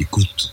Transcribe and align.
Écoute. 0.00 0.50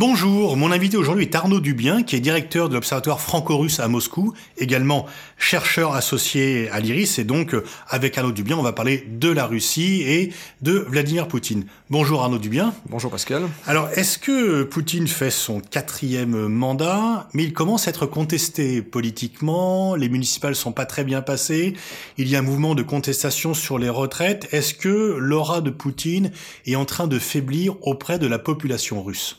Bonjour, 0.00 0.56
mon 0.56 0.72
invité 0.72 0.96
aujourd'hui 0.96 1.26
est 1.26 1.34
Arnaud 1.34 1.60
Dubien, 1.60 2.02
qui 2.02 2.16
est 2.16 2.20
directeur 2.20 2.70
de 2.70 2.74
l'Observatoire 2.74 3.20
franco-russe 3.20 3.80
à 3.80 3.88
Moscou, 3.88 4.32
également 4.56 5.04
chercheur 5.36 5.92
associé 5.92 6.70
à 6.70 6.80
l'IRIS, 6.80 7.18
et 7.18 7.24
donc 7.24 7.52
euh, 7.52 7.66
avec 7.86 8.16
Arnaud 8.16 8.32
Dubien, 8.32 8.56
on 8.56 8.62
va 8.62 8.72
parler 8.72 9.06
de 9.06 9.28
la 9.28 9.44
Russie 9.44 10.00
et 10.00 10.32
de 10.62 10.86
Vladimir 10.88 11.28
Poutine. 11.28 11.66
Bonjour 11.90 12.22
Arnaud 12.22 12.38
Dubien. 12.38 12.72
Bonjour 12.88 13.10
Pascal. 13.10 13.42
Alors, 13.66 13.90
est-ce 13.90 14.16
que 14.16 14.62
Poutine 14.62 15.06
fait 15.06 15.30
son 15.30 15.60
quatrième 15.60 16.48
mandat, 16.48 17.28
mais 17.34 17.44
il 17.44 17.52
commence 17.52 17.86
à 17.86 17.90
être 17.90 18.06
contesté 18.06 18.80
politiquement, 18.80 19.96
les 19.96 20.08
municipales 20.08 20.56
sont 20.56 20.72
pas 20.72 20.86
très 20.86 21.04
bien 21.04 21.20
passées, 21.20 21.74
il 22.16 22.26
y 22.26 22.36
a 22.36 22.38
un 22.38 22.42
mouvement 22.42 22.74
de 22.74 22.82
contestation 22.82 23.52
sur 23.52 23.78
les 23.78 23.90
retraites, 23.90 24.48
est-ce 24.52 24.72
que 24.72 25.18
l'aura 25.18 25.60
de 25.60 25.68
Poutine 25.68 26.32
est 26.64 26.76
en 26.76 26.86
train 26.86 27.06
de 27.06 27.18
faiblir 27.18 27.76
auprès 27.82 28.18
de 28.18 28.26
la 28.26 28.38
population 28.38 29.02
russe? 29.02 29.36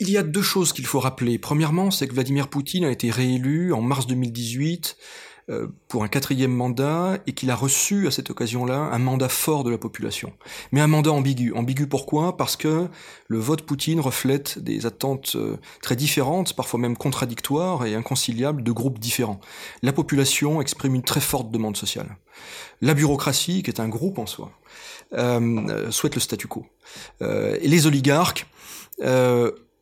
Il 0.00 0.10
y 0.10 0.16
a 0.16 0.22
deux 0.22 0.42
choses 0.42 0.72
qu'il 0.72 0.86
faut 0.86 0.98
rappeler. 0.98 1.38
Premièrement, 1.38 1.90
c'est 1.90 2.08
que 2.08 2.14
Vladimir 2.14 2.48
Poutine 2.48 2.84
a 2.84 2.90
été 2.90 3.10
réélu 3.10 3.72
en 3.74 3.82
mars 3.82 4.06
2018 4.06 4.96
euh, 5.50 5.68
pour 5.88 6.04
un 6.04 6.08
quatrième 6.08 6.52
mandat 6.52 7.18
et 7.26 7.32
qu'il 7.32 7.50
a 7.50 7.54
reçu 7.54 8.06
à 8.06 8.10
cette 8.10 8.30
occasion-là 8.30 8.76
un 8.92 8.98
mandat 8.98 9.28
fort 9.28 9.62
de 9.62 9.70
la 9.70 9.76
population. 9.76 10.32
Mais 10.72 10.80
un 10.80 10.86
mandat 10.86 11.12
ambigu. 11.12 11.52
Ambigu 11.54 11.86
pourquoi? 11.86 12.38
Parce 12.38 12.56
que 12.56 12.88
le 13.28 13.38
vote 13.38 13.62
Poutine 13.62 14.00
reflète 14.00 14.58
des 14.58 14.86
attentes 14.86 15.32
euh, 15.36 15.58
très 15.82 15.96
différentes, 15.96 16.54
parfois 16.54 16.80
même 16.80 16.96
contradictoires 16.96 17.84
et 17.84 17.94
inconciliables 17.94 18.62
de 18.62 18.72
groupes 18.72 18.98
différents. 18.98 19.40
La 19.82 19.92
population 19.92 20.62
exprime 20.62 20.94
une 20.94 21.02
très 21.02 21.20
forte 21.20 21.50
demande 21.50 21.76
sociale. 21.76 22.16
La 22.80 22.94
bureaucratie, 22.94 23.62
qui 23.62 23.70
est 23.70 23.80
un 23.80 23.88
groupe 23.88 24.18
en 24.18 24.26
soi, 24.26 24.50
euh, 25.12 25.90
souhaite 25.90 26.14
le 26.14 26.20
statu 26.22 26.46
quo. 26.46 26.64
et 27.20 27.68
les 27.68 27.86
oligarques 27.86 28.46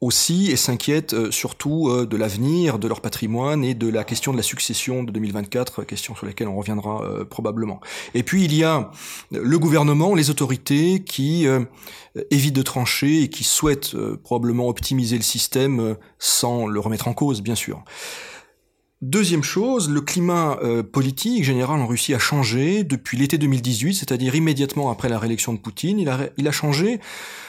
aussi 0.01 0.51
et 0.51 0.57
s'inquiètent 0.57 1.15
euh, 1.15 1.31
surtout 1.31 1.89
euh, 1.89 2.07
de 2.07 2.17
l'avenir 2.17 2.79
de 2.79 2.87
leur 2.87 3.01
patrimoine 3.01 3.65
et 3.65 3.75
de 3.75 3.89
la 3.89 4.05
question 4.05 4.31
de 4.33 4.37
la 4.37 4.45
succession 4.45 5.03
de 5.03 5.11
2024, 5.11 5.83
question 5.83 6.15
sur 6.15 6.27
laquelle 6.27 6.47
on 6.49 6.57
reviendra 6.57 7.03
euh, 7.03 7.25
probablement. 7.25 7.81
Et 8.15 8.23
puis 8.23 8.45
il 8.45 8.55
y 8.55 8.63
a 8.63 8.91
le 9.33 9.59
gouvernement, 9.59 10.15
les 10.15 10.31
autorités 10.31 11.03
qui 11.03 11.47
évitent 12.31 12.55
de 12.55 12.63
trancher 12.63 13.23
et 13.23 13.29
qui 13.29 13.45
souhaitent 13.45 13.97
probablement 14.23 14.69
optimiser 14.69 15.17
le 15.17 15.23
système 15.23 15.97
sans 16.19 16.67
le 16.67 16.81
remettre 16.81 17.09
en 17.09 17.15
cause, 17.15 17.43
bien 17.43 17.55
sûr. 17.55 17.83
Deuxième 19.01 19.45
chose, 19.45 19.89
le 19.89 20.01
climat 20.01 20.59
politique 20.93 21.45
général 21.45 21.81
en 21.81 21.87
Russie 21.87 22.15
a 22.15 22.19
changé 22.19 22.83
depuis 22.83 23.17
l'été 23.17 23.39
2018, 23.39 23.95
c'est-à-dire 23.95 24.35
immédiatement 24.35 24.91
après 24.91 25.09
la 25.09 25.21
réélection 25.21 25.53
de 25.53 25.59
Poutine. 25.59 26.01
Il 26.01 26.09
a, 26.09 26.31
il 26.37 26.49
a 26.49 26.53
changé 26.53 26.99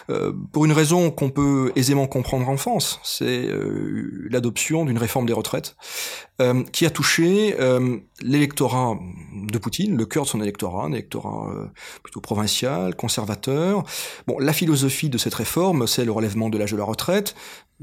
euh, 0.09 0.33
pour 0.51 0.65
une 0.65 0.71
raison 0.71 1.11
qu'on 1.11 1.29
peut 1.29 1.71
aisément 1.75 2.07
comprendre 2.07 2.49
en 2.49 2.57
France, 2.57 2.99
c'est 3.03 3.45
euh, 3.45 4.27
l'adoption 4.29 4.85
d'une 4.85 4.97
réforme 4.97 5.25
des 5.25 5.33
retraites 5.33 5.75
euh, 6.41 6.63
qui 6.71 6.85
a 6.85 6.89
touché 6.89 7.55
l'électorat 8.21 8.97
de 9.33 9.57
Poutine, 9.57 9.97
le 9.97 10.05
cœur 10.05 10.23
de 10.23 10.29
son 10.29 10.41
électorat, 10.41 10.85
un 10.85 10.93
électorat 10.93 11.49
plutôt 12.03 12.21
provincial, 12.21 12.95
conservateur. 12.95 13.83
Bon, 14.27 14.39
la 14.39 14.53
philosophie 14.53 15.09
de 15.09 15.17
cette 15.17 15.33
réforme, 15.35 15.87
c'est 15.87 16.05
le 16.05 16.11
relèvement 16.11 16.49
de 16.49 16.57
l'âge 16.57 16.71
de 16.71 16.77
la 16.77 16.83
retraite, 16.83 17.35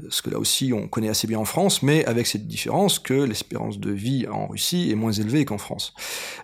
ce 0.09 0.21
que 0.21 0.29
là 0.29 0.39
aussi 0.39 0.73
on 0.73 0.87
connaît 0.87 1.09
assez 1.09 1.27
bien 1.27 1.39
en 1.39 1.45
France, 1.45 1.81
mais 1.83 2.05
avec 2.05 2.27
cette 2.27 2.47
différence 2.47 2.99
que 2.99 3.13
l'espérance 3.13 3.79
de 3.79 3.91
vie 3.91 4.27
en 4.27 4.47
Russie 4.47 4.89
est 4.91 4.95
moins 4.95 5.11
élevée 5.11 5.45
qu'en 5.45 5.57
France. 5.57 5.93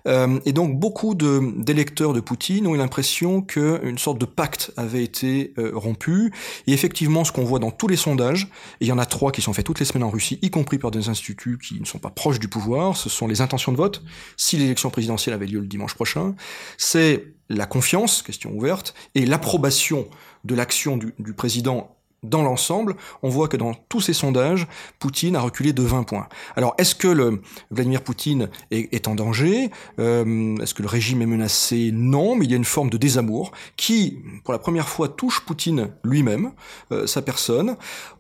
Euh, 0.08 0.40
et 0.46 0.54
donc 0.54 0.80
beaucoup 0.80 1.16
d'électeurs 1.16 2.14
de, 2.14 2.20
Poutine 2.20 2.68
ont 2.68 2.76
eu 2.76 2.78
l'impression 2.78 3.42
qu'une 3.42 3.98
sorte 3.98 4.18
de 4.18 4.26
pacte 4.26 4.72
avait 4.78 5.04
été 5.04 5.54
euh, 5.58 5.72
rompu. 5.74 6.32
Et 6.68 6.74
effectivement, 6.74 7.24
ce 7.24 7.32
qu'on 7.32 7.44
voit 7.44 7.60
dans 7.60 7.72
tous 7.72 7.88
les 7.88 7.98
sondages, 7.98 8.46
et 8.80 8.86
il 8.86 8.88
y 8.88 8.92
en 8.92 8.98
a 8.98 9.06
trois 9.06 9.32
qui 9.32 9.42
sont 9.42 9.54
faits 9.54 9.66
toutes 9.66 9.80
les 9.80 9.86
semaines 9.86 10.04
en 10.04 10.10
Russie, 10.10 10.40
y 10.42 10.50
compris 10.50 10.78
par 10.78 10.92
des 10.92 11.10
instituts 11.10 11.58
qui 11.58 11.80
ne 11.80 11.86
sont 11.86 12.00
pas 12.00 12.10
proches 12.10 12.40
du 12.40 12.48
pouvoir, 12.48 12.96
ce 12.96 13.10
sont 13.10 13.28
les 13.28 13.42
intentions 13.42 13.72
de 13.72 13.78
vote, 13.78 14.04
si 14.38 14.58
l'élection 14.58 14.90
présidentielle 14.90 15.34
avait 15.34 15.48
lieu 15.48 15.60
le 15.60 15.68
dimanche 15.68 15.96
prochain, 15.96 16.36
c'est 16.78 17.34
la 17.50 17.66
confiance, 17.66 18.22
question 18.22 18.52
ouverte, 18.52 18.94
et 19.16 19.26
l'approbation 19.26 20.08
de 20.46 20.56
l'action 20.56 20.98
du, 20.98 21.14
du 21.20 21.34
président 21.34 21.96
dans 22.24 22.42
l'ensemble, 22.42 22.96
on 23.22 23.30
voit 23.30 23.48
que 23.48 23.58
dans 23.58 23.74
tous 23.74 24.02
ces 24.02 24.14
sondages, 24.14 24.68
Poutine 25.00 25.36
a 25.36 25.42
reculé 25.42 25.74
de 25.74 25.84
20 25.84 26.04
points. 26.04 26.28
Alors, 26.56 26.74
est-ce 26.78 26.96
que 26.96 27.08
le 27.08 27.42
Vladimir 27.72 28.02
Poutine 28.02 28.50
est, 28.72 29.08
en 29.08 29.16
danger? 29.16 29.70
Euh, 30.00 30.56
Est-ce 30.58 30.74
que 30.74 30.82
le 30.82 30.88
régime 30.88 31.22
est 31.22 31.28
menacé? 31.28 31.92
Non, 31.94 32.36
mais 32.36 32.46
il 32.46 32.52
y 32.52 32.54
a 32.54 32.58
une 32.58 32.66
forme 32.66 32.90
de 32.90 32.98
désamour 32.98 33.52
qui, 33.76 34.20
pour 34.44 34.54
la 34.54 34.60
première 34.60 34.88
fois, 34.88 35.10
touche 35.10 35.42
Poutine 35.42 35.90
lui-même, 36.04 36.52
euh, 36.92 37.08
sa 37.08 37.22
personne. 37.22 37.76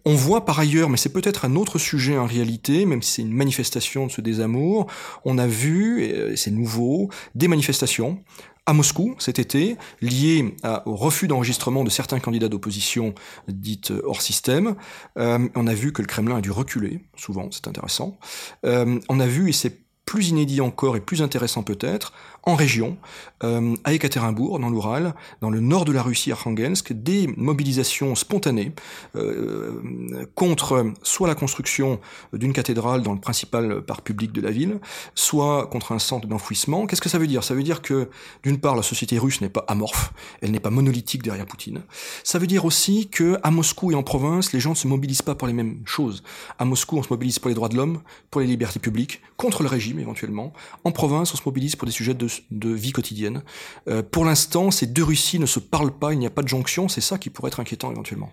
On 0.05 0.15
voit 0.15 0.45
par 0.45 0.59
ailleurs, 0.59 0.89
mais 0.89 0.97
c'est 0.97 1.13
peut-être 1.13 1.45
un 1.45 1.55
autre 1.55 1.79
sujet 1.79 2.17
en 2.17 2.25
réalité, 2.25 2.85
même 2.85 3.01
si 3.01 3.13
c'est 3.13 3.21
une 3.21 3.33
manifestation 3.33 4.07
de 4.07 4.11
ce 4.11 4.21
désamour, 4.21 4.87
on 5.23 5.37
a 5.37 5.47
vu, 5.47 6.03
et 6.03 6.35
c'est 6.35 6.51
nouveau, 6.51 7.09
des 7.35 7.47
manifestations 7.47 8.23
à 8.65 8.73
Moscou 8.73 9.15
cet 9.19 9.39
été, 9.39 9.77
lié 10.01 10.55
au 10.85 10.95
refus 10.95 11.27
d'enregistrement 11.27 11.83
de 11.83 11.89
certains 11.89 12.19
candidats 12.19 12.49
d'opposition 12.49 13.13
dites 13.47 13.91
hors 14.05 14.21
système. 14.21 14.75
Euh, 15.17 15.47
on 15.55 15.67
a 15.67 15.73
vu 15.73 15.91
que 15.91 16.01
le 16.01 16.07
Kremlin 16.07 16.37
a 16.37 16.41
dû 16.41 16.51
reculer, 16.51 17.01
souvent, 17.15 17.49
c'est 17.51 17.67
intéressant. 17.67 18.17
Euh, 18.65 18.99
on 19.09 19.19
a 19.19 19.27
vu, 19.27 19.49
et 19.49 19.53
c'est 19.53 19.82
plus 20.05 20.29
inédit 20.29 20.61
encore 20.61 20.95
et 20.95 21.01
plus 21.01 21.21
intéressant 21.21 21.63
peut-être, 21.63 22.13
en 22.45 22.55
région, 22.55 22.97
euh, 23.43 23.75
à 23.85 23.93
Ekaterinbourg, 23.93 24.59
dans 24.59 24.69
l'Oural, 24.69 25.15
dans 25.39 25.49
le 25.49 25.61
nord 25.61 25.85
de 25.85 25.93
la 25.93 26.03
Russie, 26.03 26.31
Arkhangelsk, 26.31 26.91
des 26.91 27.27
mobilisations 27.37 28.15
spontanées 28.15 28.73
euh, 29.15 30.25
contre 30.35 30.91
soit 31.03 31.29
la 31.29 31.35
construction 31.35 32.01
d'une 32.33 32.51
cathédrale 32.51 33.01
dans 33.01 33.13
le 33.13 33.19
principal 33.21 33.81
parc 33.81 34.03
public 34.03 34.33
de 34.33 34.41
la 34.41 34.51
ville, 34.51 34.79
soit 35.15 35.67
contre 35.67 35.93
un 35.93 35.99
centre 35.99 36.27
d'enfouissement. 36.27 36.85
Qu'est-ce 36.85 37.01
que 37.01 37.07
ça 37.07 37.17
veut 37.17 37.27
dire? 37.27 37.45
Ça 37.45 37.53
veut 37.53 37.63
dire 37.63 37.81
que, 37.81 38.09
d'une 38.43 38.59
part, 38.59 38.75
la 38.75 38.83
société 38.83 39.17
russe 39.17 39.39
n'est 39.39 39.49
pas 39.49 39.63
amorphe, 39.69 40.11
elle 40.41 40.51
n'est 40.51 40.59
pas 40.59 40.69
monolithique 40.69 41.23
derrière 41.23 41.45
Poutine. 41.45 41.81
Ça 42.25 42.39
veut 42.39 42.47
dire 42.47 42.65
aussi 42.65 43.07
que 43.07 43.39
à 43.43 43.51
Moscou 43.51 43.91
et 43.91 43.95
en 43.95 44.03
province, 44.03 44.51
les 44.51 44.59
gens 44.59 44.71
ne 44.71 44.75
se 44.75 44.87
mobilisent 44.87 45.21
pas 45.21 45.35
pour 45.35 45.47
les 45.47 45.53
mêmes 45.53 45.79
choses. 45.85 46.23
À 46.59 46.65
Moscou, 46.65 46.97
on 46.97 47.03
se 47.03 47.09
mobilise 47.09 47.39
pour 47.39 47.47
les 47.47 47.55
droits 47.55 47.69
de 47.69 47.77
l'homme, 47.77 48.01
pour 48.31 48.41
les 48.41 48.47
libertés 48.47 48.79
publiques, 48.79 49.21
contre 49.37 49.63
le 49.63 49.69
régime 49.69 49.92
éventuellement. 50.01 50.53
En 50.83 50.91
province, 50.91 51.33
on 51.33 51.37
se 51.37 51.43
mobilise 51.45 51.75
pour 51.75 51.85
des 51.85 51.91
sujets 51.91 52.13
de, 52.13 52.69
vie 52.69 52.91
quotidienne. 52.91 53.43
Euh, 53.87 54.01
pour 54.03 54.25
l'instant, 54.25 54.71
ces 54.71 54.87
deux 54.87 55.03
Russies 55.03 55.39
ne 55.39 55.45
se 55.45 55.59
parlent 55.59 55.97
pas, 55.97 56.13
il 56.13 56.19
n'y 56.19 56.27
a 56.27 56.31
pas 56.31 56.41
de 56.41 56.47
jonction, 56.47 56.87
c'est 56.87 57.01
ça 57.01 57.17
qui 57.17 57.29
pourrait 57.29 57.49
être 57.49 57.59
inquiétant 57.59 57.91
éventuellement. 57.91 58.31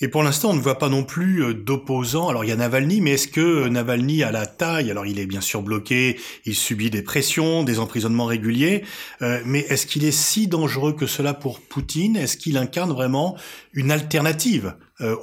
Et 0.00 0.08
pour 0.08 0.22
l'instant, 0.22 0.50
on 0.50 0.54
ne 0.54 0.60
voit 0.60 0.78
pas 0.78 0.88
non 0.88 1.04
plus 1.04 1.44
euh, 1.44 1.54
d'opposants. 1.54 2.28
Alors 2.28 2.44
il 2.44 2.48
y 2.48 2.52
a 2.52 2.56
Navalny, 2.56 3.00
mais 3.00 3.12
est-ce 3.12 3.28
que 3.28 3.40
euh, 3.40 3.68
Navalny 3.68 4.22
a 4.22 4.32
la 4.32 4.46
taille? 4.46 4.90
Alors 4.90 5.06
il 5.06 5.18
est 5.18 5.26
bien 5.26 5.40
sûr 5.40 5.62
bloqué, 5.62 6.18
il 6.44 6.54
subit 6.54 6.90
des 6.90 7.02
pressions, 7.02 7.62
des 7.62 7.78
emprisonnements 7.78 8.26
réguliers, 8.26 8.84
mais 9.20 9.60
est-ce 9.68 9.86
qu'il 9.86 10.04
est 10.04 10.10
si 10.10 10.48
dangereux 10.48 10.94
que 10.94 11.06
cela 11.06 11.34
pour 11.34 11.60
Poutine? 11.60 12.16
Est-ce 12.16 12.36
qu'il 12.36 12.56
incarne 12.56 12.92
vraiment 12.92 13.36
une 13.72 13.90
alternative 13.90 14.74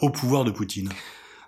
au 0.01 0.09
pouvoir 0.09 0.45
de 0.45 0.51
Poutine? 0.51 0.89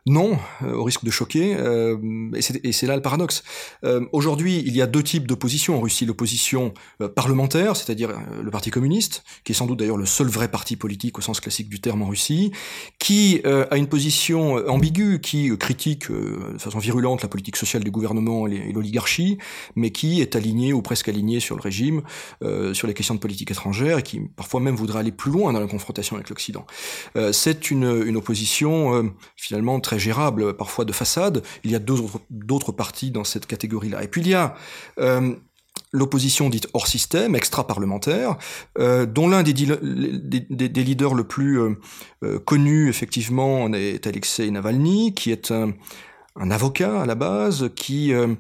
Non, 0.08 0.40
euh, 0.64 0.74
au 0.74 0.84
risque 0.84 1.04
de 1.04 1.12
choquer, 1.12 1.56
euh, 1.56 1.96
et 2.34 2.72
c'est 2.72 2.88
là 2.88 2.96
le 2.96 3.04
paradoxe. 3.04 3.44
Euh, 3.84 4.04
aujourd'hui, 4.14 4.64
il 4.66 4.76
y 4.76 4.82
a 4.82 4.88
deux 4.88 5.04
types 5.04 5.28
d'opposition 5.28 5.78
en 5.78 5.80
Russie. 5.80 6.08
L'opposition 6.08 6.74
parlementaire, 7.16 7.76
c'est-à-dire 7.76 8.10
le 8.42 8.50
Parti 8.50 8.72
communiste, 8.72 9.24
qui 9.44 9.52
est 9.52 9.56
sans 9.56 9.68
doute 9.68 9.78
d'ailleurs 9.78 9.98
le 9.98 10.08
seul 10.08 10.28
vrai 10.28 10.48
parti 10.48 10.76
politique 10.76 11.20
au 11.20 11.22
sens 11.22 11.40
classique 11.40 11.70
du 11.70 11.80
terme 11.82 12.02
en 12.02 12.08
Russie, 12.08 12.52
qui 13.00 13.42
a 13.46 13.78
une 13.78 13.88
position 13.88 14.56
ambiguë, 14.68 15.20
qui 15.22 15.56
critique 15.58 16.12
de 16.12 16.58
façon 16.58 16.80
virulente 16.80 17.22
la 17.22 17.28
politique 17.28 17.56
sociale 17.56 17.84
du 17.84 17.92
gouvernement 17.92 18.48
et 18.48 18.72
l'oligarchie, 18.72 19.38
mais 19.76 19.92
qui 19.92 20.22
est 20.22 20.36
aligné 20.36 20.74
ou 20.74 20.82
presque 20.82 21.10
aligné 21.10 21.40
sur 21.40 21.56
le 21.56 21.62
régime, 21.62 22.02
sur 22.74 22.88
les 22.88 22.94
questions 22.94 23.16
de 23.16 23.20
politique 23.20 23.52
étrangère, 23.52 24.00
et 24.00 24.04
qui 24.04 24.20
parfois 24.20 24.60
même 24.60 24.76
voudrait 24.76 25.00
aller 25.00 25.12
plus 25.12 25.32
loin 25.32 25.54
dans 25.54 25.60
la 25.60 25.68
confrontation 25.68 26.16
avec 26.16 26.30
l'Occident. 26.30 26.66
c'est 27.32 27.72
une, 27.72 28.04
une 28.06 28.18
opposition 28.18 29.12
finalement 29.36 29.80
très 29.80 29.91
très 29.92 30.00
gérable, 30.00 30.54
parfois 30.54 30.86
de 30.86 30.94
façade. 30.94 31.44
Il 31.66 31.72
y 31.72 31.76
a 31.76 31.80
d'autres 31.80 32.72
partis 32.72 33.12
dans 33.12 33.26
cette 33.26 33.46
catégorie-là. 33.46 34.02
Et 34.04 34.08
puis 34.08 34.22
il 34.22 34.30
y 34.30 34.34
a 34.34 34.56
euh, 35.00 35.36
l'opposition 35.92 36.50
dite 36.50 36.70
hors 36.74 36.88
système, 36.88 37.36
extra-parlementaire, 37.36 38.38
euh, 38.80 39.06
dont 39.06 39.28
l'un 39.28 39.44
des, 39.44 39.52
des, 39.52 40.84
leaders 40.84 41.14
le 41.14 41.26
plus 41.26 41.60
euh, 41.60 42.40
connu, 42.46 42.88
effectivement, 42.88 43.68
est 43.74 44.08
Alexei 44.08 44.50
Navalny, 44.50 45.14
qui 45.14 45.30
est 45.30 45.52
un, 45.52 45.74
avocat 46.50 47.02
à 47.02 47.06
la 47.06 47.16
base 47.16 47.70
qui 47.76 48.14
euh, 48.14 48.36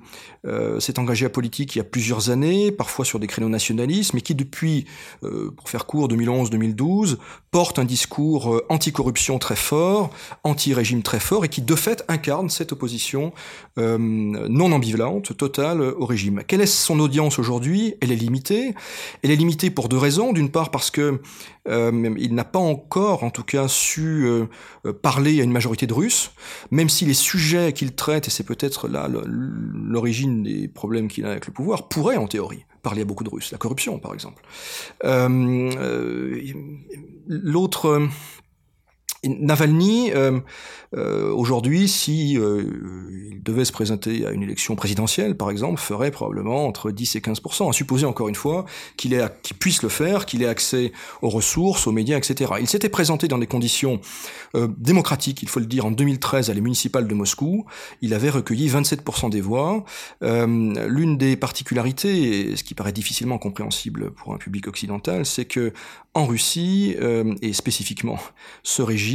euh, 0.47 0.79
s'est 0.79 0.97
engagé 0.97 1.25
à 1.25 1.29
politique 1.29 1.75
il 1.75 1.79
y 1.79 1.81
a 1.81 1.83
plusieurs 1.83 2.29
années, 2.29 2.71
parfois 2.71 3.05
sur 3.05 3.19
des 3.19 3.27
créneaux 3.27 3.49
nationalistes, 3.49 4.13
mais 4.13 4.21
qui 4.21 4.33
depuis, 4.33 4.85
euh, 5.23 5.51
pour 5.55 5.69
faire 5.69 5.85
court, 5.85 6.07
2011-2012, 6.07 7.17
porte 7.51 7.79
un 7.79 7.85
discours 7.85 8.55
euh, 8.55 8.65
anti-corruption 8.69 9.37
très 9.37 9.57
fort, 9.57 10.09
anti-régime 10.43 11.03
très 11.03 11.19
fort, 11.19 11.43
et 11.43 11.49
qui 11.49 11.61
de 11.61 11.75
fait 11.75 12.03
incarne 12.07 12.49
cette 12.49 12.71
opposition 12.71 13.33
euh, 13.77 13.97
non 13.99 14.71
ambivalente, 14.71 15.35
totale 15.35 15.81
au 15.81 16.05
régime. 16.05 16.43
Quelle 16.47 16.61
est 16.61 16.65
son 16.65 16.99
audience 17.01 17.39
aujourd'hui? 17.39 17.95
Elle 18.01 18.13
est 18.13 18.15
limitée. 18.15 18.73
Elle 19.21 19.31
est 19.31 19.35
limitée 19.35 19.69
pour 19.69 19.89
deux 19.89 19.97
raisons. 19.97 20.31
D'une 20.31 20.49
part 20.49 20.71
parce 20.71 20.91
que 20.91 21.19
euh, 21.67 22.15
il 22.17 22.33
n'a 22.33 22.45
pas 22.45 22.59
encore, 22.59 23.23
en 23.23 23.29
tout 23.29 23.43
cas, 23.43 23.67
su 23.67 24.25
parler 25.01 25.41
à 25.41 25.43
une 25.43 25.51
majorité 25.51 25.87
de 25.87 25.93
Russes, 25.93 26.31
même 26.71 26.89
si 26.89 27.05
les 27.05 27.13
sujets 27.13 27.73
qu'il 27.73 27.93
traite, 27.93 28.27
et 28.27 28.31
c'est 28.31 28.45
peut-être 28.45 28.87
là 28.87 29.09
l'origine 29.09 30.43
des 30.43 30.67
problèmes 30.69 31.09
qu'il 31.09 31.25
a 31.25 31.31
avec 31.31 31.47
le 31.47 31.53
pouvoir, 31.53 31.89
pourraient 31.89 32.17
en 32.17 32.27
théorie 32.27 32.65
parler 32.81 33.01
à 33.01 33.05
beaucoup 33.05 33.23
de 33.23 33.29
Russes, 33.29 33.51
la 33.51 33.57
corruption 33.57 33.99
par 33.99 34.13
exemple. 34.13 34.43
Euh, 35.03 35.71
euh, 35.77 36.41
L'autre 37.27 38.07
Navalny, 39.23 40.11
euh, 40.13 40.39
euh, 40.95 41.31
aujourd'hui, 41.31 41.87
si 41.87 42.37
euh, 42.37 42.63
il 43.31 43.43
devait 43.43 43.65
se 43.65 43.71
présenter 43.71 44.25
à 44.25 44.31
une 44.31 44.41
élection 44.41 44.75
présidentielle, 44.75 45.37
par 45.37 45.51
exemple, 45.51 45.79
ferait 45.79 46.09
probablement 46.09 46.65
entre 46.65 46.91
10 46.91 47.15
et 47.15 47.19
15% 47.19 47.69
à 47.69 47.73
supposer 47.73 48.05
encore 48.05 48.29
une 48.29 48.35
fois 48.35 48.65
qu'il 48.97 49.11
qu 49.43 49.53
puisse 49.53 49.83
le 49.83 49.89
faire, 49.89 50.25
qu'il 50.25 50.41
ait 50.41 50.47
accès 50.47 50.91
aux 51.21 51.29
ressources, 51.29 51.85
aux 51.85 51.91
médias, 51.91 52.17
etc. 52.17 52.53
Il 52.59 52.67
s'était 52.67 52.89
présenté 52.89 53.27
dans 53.27 53.37
des 53.37 53.47
conditions 53.47 54.01
euh, 54.55 54.67
démocratiques, 54.77 55.41
il 55.43 55.49
faut 55.49 55.59
le 55.59 55.65
dire, 55.65 55.85
en 55.85 55.91
2013 55.91 56.49
à 56.49 56.53
les 56.53 56.61
municipales 56.61 57.07
de 57.07 57.13
Moscou. 57.13 57.65
Il 58.01 58.13
avait 58.13 58.29
recueilli 58.29 58.69
27% 58.69 59.29
des 59.29 59.41
voix. 59.41 59.83
Euh, 60.23 60.47
l'une 60.87 61.17
des 61.17 61.35
particularités, 61.35 62.51
et 62.51 62.55
ce 62.55 62.63
qui 62.63 62.73
paraît 62.73 62.91
difficilement 62.91 63.37
compréhensible 63.37 64.11
pour 64.11 64.33
un 64.33 64.37
public 64.37 64.67
occidental, 64.67 65.25
c'est 65.25 65.45
que 65.45 65.73
en 66.13 66.25
Russie, 66.25 66.95
euh, 66.99 67.33
et 67.41 67.53
spécifiquement 67.53 68.19
ce 68.63 68.81
régime, 68.81 69.10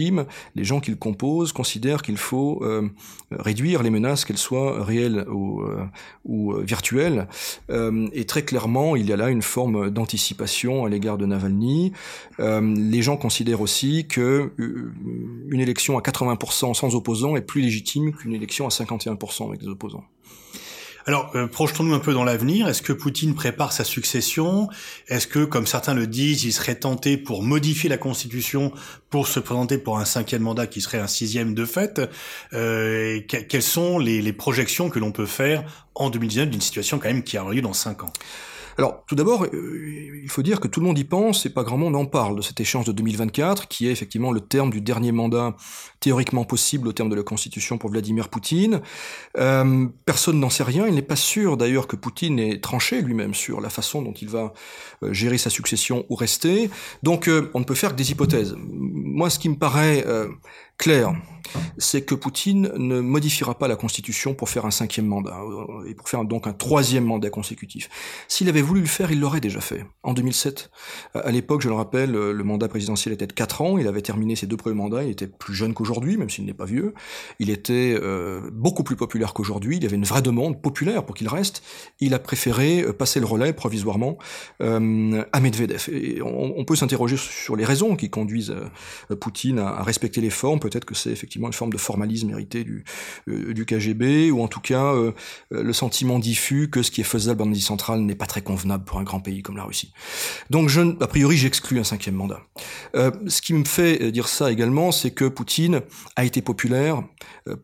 les 0.54 0.64
gens 0.64 0.80
qui 0.80 0.90
le 0.90 0.96
composent 0.96 1.52
considèrent 1.52 2.02
qu'il 2.02 2.16
faut 2.16 2.62
euh, 2.62 2.88
réduire 3.30 3.82
les 3.82 3.90
menaces, 3.90 4.24
qu'elles 4.24 4.38
soient 4.38 4.84
réelles 4.84 5.26
ou, 5.28 5.62
euh, 5.62 5.84
ou 6.24 6.54
virtuelles. 6.56 7.28
et 7.68 8.24
très 8.26 8.44
clairement, 8.44 8.96
il 8.96 9.06
y 9.08 9.12
a 9.12 9.16
là 9.16 9.28
une 9.30 9.42
forme 9.42 9.90
d'anticipation 9.90 10.84
à 10.84 10.88
l'égard 10.88 11.18
de 11.18 11.26
Navalny. 11.26 11.92
les 12.38 13.02
gens 13.02 13.16
considèrent 13.16 13.60
aussi 13.60 14.06
que 14.06 14.52
une 14.58 15.60
élection 15.60 15.98
à 15.98 16.00
80% 16.00 16.74
sans 16.74 16.94
opposants 16.94 17.36
est 17.36 17.42
plus 17.42 17.60
légitime 17.60 18.12
qu'une 18.12 18.34
élection 18.34 18.66
à 18.66 18.70
51% 18.70 19.48
avec 19.48 19.60
des 19.60 19.68
opposants. 19.68 20.04
Alors, 21.08 21.30
euh, 21.36 21.46
projetons-nous 21.46 21.94
un 21.94 22.00
peu 22.00 22.12
dans 22.12 22.24
l'avenir. 22.24 22.68
Est-ce 22.68 22.82
que 22.82 22.92
Poutine 22.92 23.36
prépare 23.36 23.72
sa 23.72 23.84
succession? 23.84 24.68
Est-ce 25.06 25.28
que, 25.28 25.44
comme 25.44 25.64
certains 25.64 25.94
le 25.94 26.08
disent, 26.08 26.42
il 26.42 26.52
serait 26.52 26.74
tenté 26.74 27.16
pour 27.16 27.44
modifier 27.44 27.88
la 27.88 27.96
Constitution 27.96 28.72
pour 29.08 29.28
se 29.28 29.38
présenter 29.38 29.78
pour 29.78 29.98
un 29.98 30.04
cinquième 30.04 30.42
mandat 30.42 30.66
qui 30.66 30.80
serait 30.80 30.98
un 30.98 31.06
sixième 31.06 31.54
de 31.54 31.64
fait? 31.64 32.00
Euh, 32.54 33.20
Quelles 33.28 33.62
sont 33.62 34.00
les, 34.00 34.20
les 34.20 34.32
projections 34.32 34.90
que 34.90 34.98
l'on 34.98 35.12
peut 35.12 35.26
faire 35.26 35.62
en 35.94 36.10
2019 36.10 36.50
d'une 36.50 36.60
situation 36.60 36.98
quand 36.98 37.08
même 37.08 37.22
qui 37.22 37.36
a 37.36 37.44
lieu 37.44 37.62
dans 37.62 37.72
cinq 37.72 38.02
ans? 38.02 38.12
Alors, 38.78 39.04
tout 39.06 39.14
d'abord, 39.14 39.44
euh, 39.44 40.20
il 40.22 40.28
faut 40.28 40.42
dire 40.42 40.60
que 40.60 40.68
tout 40.68 40.80
le 40.80 40.86
monde 40.86 40.98
y 40.98 41.04
pense 41.04 41.46
et 41.46 41.50
pas 41.50 41.62
grand 41.62 41.78
monde 41.78 41.96
en 41.96 42.04
parle 42.04 42.36
de 42.36 42.42
cet 42.42 42.60
échange 42.60 42.84
de 42.84 42.92
2024, 42.92 43.68
qui 43.68 43.88
est 43.88 43.90
effectivement 43.90 44.32
le 44.32 44.40
terme 44.40 44.70
du 44.70 44.82
dernier 44.82 45.12
mandat 45.12 45.56
théoriquement 46.00 46.44
possible 46.44 46.86
au 46.88 46.92
terme 46.92 47.08
de 47.08 47.14
la 47.14 47.22
Constitution 47.22 47.78
pour 47.78 47.90
Vladimir 47.90 48.28
Poutine. 48.28 48.82
Euh, 49.38 49.86
personne 50.04 50.38
n'en 50.38 50.50
sait 50.50 50.62
rien. 50.62 50.86
Il 50.86 50.94
n'est 50.94 51.02
pas 51.02 51.16
sûr 51.16 51.56
d'ailleurs 51.56 51.86
que 51.86 51.96
Poutine 51.96 52.38
ait 52.38 52.60
tranché 52.60 53.00
lui-même 53.00 53.34
sur 53.34 53.62
la 53.62 53.70
façon 53.70 54.02
dont 54.02 54.12
il 54.12 54.28
va 54.28 54.52
euh, 55.02 55.12
gérer 55.12 55.38
sa 55.38 55.48
succession 55.48 56.04
ou 56.10 56.14
rester. 56.14 56.68
Donc, 57.02 57.30
on 57.54 57.60
ne 57.60 57.64
peut 57.64 57.74
faire 57.74 57.92
que 57.92 57.96
des 57.96 58.10
hypothèses. 58.10 58.56
Moi, 58.58 59.30
ce 59.30 59.38
qui 59.38 59.48
me 59.48 59.56
paraît 59.56 60.04
clair, 60.78 61.14
c'est 61.78 62.02
que 62.02 62.14
Poutine 62.14 62.72
ne 62.76 63.00
modifiera 63.00 63.58
pas 63.58 63.68
la 63.68 63.76
Constitution 63.76 64.34
pour 64.34 64.48
faire 64.48 64.66
un 64.66 64.70
cinquième 64.70 65.06
mandat, 65.06 65.38
euh, 65.40 65.88
et 65.88 65.94
pour 65.94 66.08
faire 66.08 66.24
donc 66.24 66.46
un 66.46 66.52
troisième 66.52 67.04
mandat 67.04 67.30
consécutif. 67.30 67.88
S'il 68.28 68.48
avait 68.48 68.62
voulu 68.62 68.80
le 68.80 68.86
faire, 68.86 69.10
il 69.12 69.20
l'aurait 69.20 69.40
déjà 69.40 69.60
fait. 69.60 69.86
En 70.02 70.12
2007, 70.12 70.70
à 71.14 71.30
l'époque, 71.30 71.62
je 71.62 71.68
le 71.68 71.74
rappelle, 71.74 72.12
le 72.12 72.44
mandat 72.44 72.68
présidentiel 72.68 73.14
était 73.14 73.26
de 73.26 73.32
4 73.32 73.62
ans, 73.62 73.78
il 73.78 73.86
avait 73.88 74.02
terminé 74.02 74.36
ses 74.36 74.46
deux 74.46 74.56
premiers 74.56 74.76
mandats, 74.76 75.04
il 75.04 75.10
était 75.10 75.26
plus 75.26 75.54
jeune 75.54 75.74
qu'aujourd'hui, 75.74 76.16
même 76.16 76.30
s'il 76.30 76.44
n'est 76.44 76.54
pas 76.54 76.64
vieux, 76.64 76.94
il 77.38 77.50
était 77.50 77.96
euh, 78.00 78.40
beaucoup 78.52 78.84
plus 78.84 78.96
populaire 78.96 79.34
qu'aujourd'hui, 79.34 79.76
il 79.76 79.82
y 79.82 79.86
avait 79.86 79.96
une 79.96 80.04
vraie 80.04 80.22
demande 80.22 80.60
populaire 80.60 81.04
pour 81.04 81.14
qu'il 81.14 81.28
reste, 81.28 81.62
il 82.00 82.14
a 82.14 82.18
préféré 82.18 82.82
euh, 82.82 82.92
passer 82.92 83.20
le 83.20 83.26
relais 83.26 83.52
provisoirement 83.52 84.18
euh, 84.60 85.24
à 85.32 85.40
Medvedev. 85.40 85.88
Et 85.90 86.20
on, 86.22 86.64
peut 86.64 86.74
s'interroger 86.74 87.16
sur 87.16 87.54
les 87.54 87.64
raisons 87.64 87.94
qui 87.94 88.10
conduisent 88.10 88.52
Poutine 89.20 89.60
à 89.60 89.84
respecter 89.84 90.20
les 90.20 90.30
formes, 90.30 90.58
peut-être 90.68 90.84
que 90.84 90.94
c'est 90.94 91.10
effectivement 91.10 91.46
une 91.46 91.52
forme 91.52 91.72
de 91.72 91.78
formalisme 91.78 92.30
hérité 92.30 92.64
du, 92.64 92.84
euh, 93.28 93.54
du 93.54 93.64
KGB, 93.64 94.30
ou 94.30 94.42
en 94.42 94.48
tout 94.48 94.60
cas 94.60 94.94
euh, 94.94 95.12
le 95.50 95.72
sentiment 95.72 96.18
diffus 96.18 96.68
que 96.70 96.82
ce 96.82 96.90
qui 96.90 97.00
est 97.00 97.04
faisable 97.04 97.42
en 97.42 97.50
Asie 97.50 97.60
centrale 97.60 98.00
n'est 98.00 98.14
pas 98.14 98.26
très 98.26 98.42
convenable 98.42 98.84
pour 98.84 98.98
un 98.98 99.04
grand 99.04 99.20
pays 99.20 99.42
comme 99.42 99.56
la 99.56 99.64
Russie. 99.64 99.92
Donc, 100.50 100.68
je, 100.68 100.80
a 101.02 101.06
priori, 101.06 101.36
j'exclus 101.36 101.78
un 101.78 101.84
cinquième 101.84 102.16
mandat. 102.16 102.40
Euh, 102.94 103.10
ce 103.28 103.40
qui 103.40 103.54
me 103.54 103.64
fait 103.64 104.10
dire 104.10 104.28
ça 104.28 104.50
également, 104.50 104.92
c'est 104.92 105.12
que 105.12 105.24
Poutine 105.24 105.82
a 106.16 106.24
été 106.24 106.42
populaire 106.42 107.02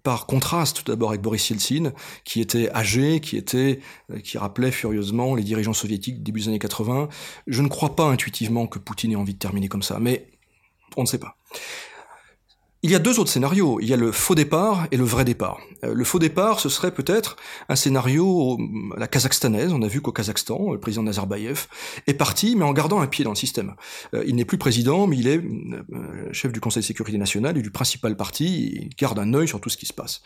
par 0.02 0.26
contraste 0.26 0.76
tout 0.76 0.84
d'abord 0.90 1.10
avec 1.10 1.22
Boris 1.22 1.50
Yeltsin, 1.50 1.92
qui 2.24 2.40
était 2.40 2.70
âgé, 2.72 3.20
qui 3.20 3.36
était, 3.36 3.80
qui 4.22 4.38
rappelait 4.38 4.70
furieusement 4.70 5.34
les 5.34 5.42
dirigeants 5.42 5.72
soviétiques 5.72 6.22
début 6.22 6.40
des 6.40 6.48
années 6.48 6.58
80. 6.58 7.08
Je 7.46 7.62
ne 7.62 7.68
crois 7.68 7.96
pas 7.96 8.04
intuitivement 8.04 8.66
que 8.66 8.78
Poutine 8.78 9.12
ait 9.12 9.16
envie 9.16 9.34
de 9.34 9.38
terminer 9.38 9.68
comme 9.68 9.82
ça, 9.82 9.98
mais 10.00 10.28
on 10.96 11.02
ne 11.02 11.06
sait 11.06 11.18
pas. 11.18 11.36
Il 12.84 12.90
y 12.90 12.96
a 12.96 12.98
deux 12.98 13.20
autres 13.20 13.30
scénarios. 13.30 13.78
Il 13.80 13.88
y 13.88 13.94
a 13.94 13.96
le 13.96 14.10
faux 14.10 14.34
départ 14.34 14.88
et 14.90 14.96
le 14.96 15.04
vrai 15.04 15.24
départ. 15.24 15.60
Euh, 15.84 15.94
le 15.94 16.02
faux 16.02 16.18
départ, 16.18 16.58
ce 16.58 16.68
serait 16.68 16.90
peut-être 16.90 17.36
un 17.68 17.76
scénario 17.76 18.58
à 18.96 18.98
la 18.98 19.06
kazakhstanaise. 19.06 19.72
On 19.72 19.82
a 19.82 19.86
vu 19.86 20.00
qu'au 20.00 20.10
Kazakhstan, 20.10 20.72
le 20.72 20.80
président 20.80 21.04
Nazarbayev 21.04 21.68
est 22.08 22.14
parti, 22.14 22.56
mais 22.56 22.64
en 22.64 22.72
gardant 22.72 23.00
un 23.00 23.06
pied 23.06 23.24
dans 23.24 23.30
le 23.30 23.36
système. 23.36 23.76
Euh, 24.14 24.24
il 24.26 24.34
n'est 24.34 24.44
plus 24.44 24.58
président, 24.58 25.06
mais 25.06 25.16
il 25.16 25.28
est 25.28 25.38
euh, 25.38 26.32
chef 26.32 26.50
du 26.50 26.58
Conseil 26.58 26.82
de 26.82 26.86
sécurité 26.86 27.18
nationale 27.18 27.56
et 27.56 27.62
du 27.62 27.70
principal 27.70 28.16
parti. 28.16 28.72
Il 28.74 28.88
garde 28.96 29.20
un 29.20 29.32
œil 29.32 29.46
sur 29.46 29.60
tout 29.60 29.70
ce 29.70 29.76
qui 29.76 29.86
se 29.86 29.92
passe. 29.92 30.22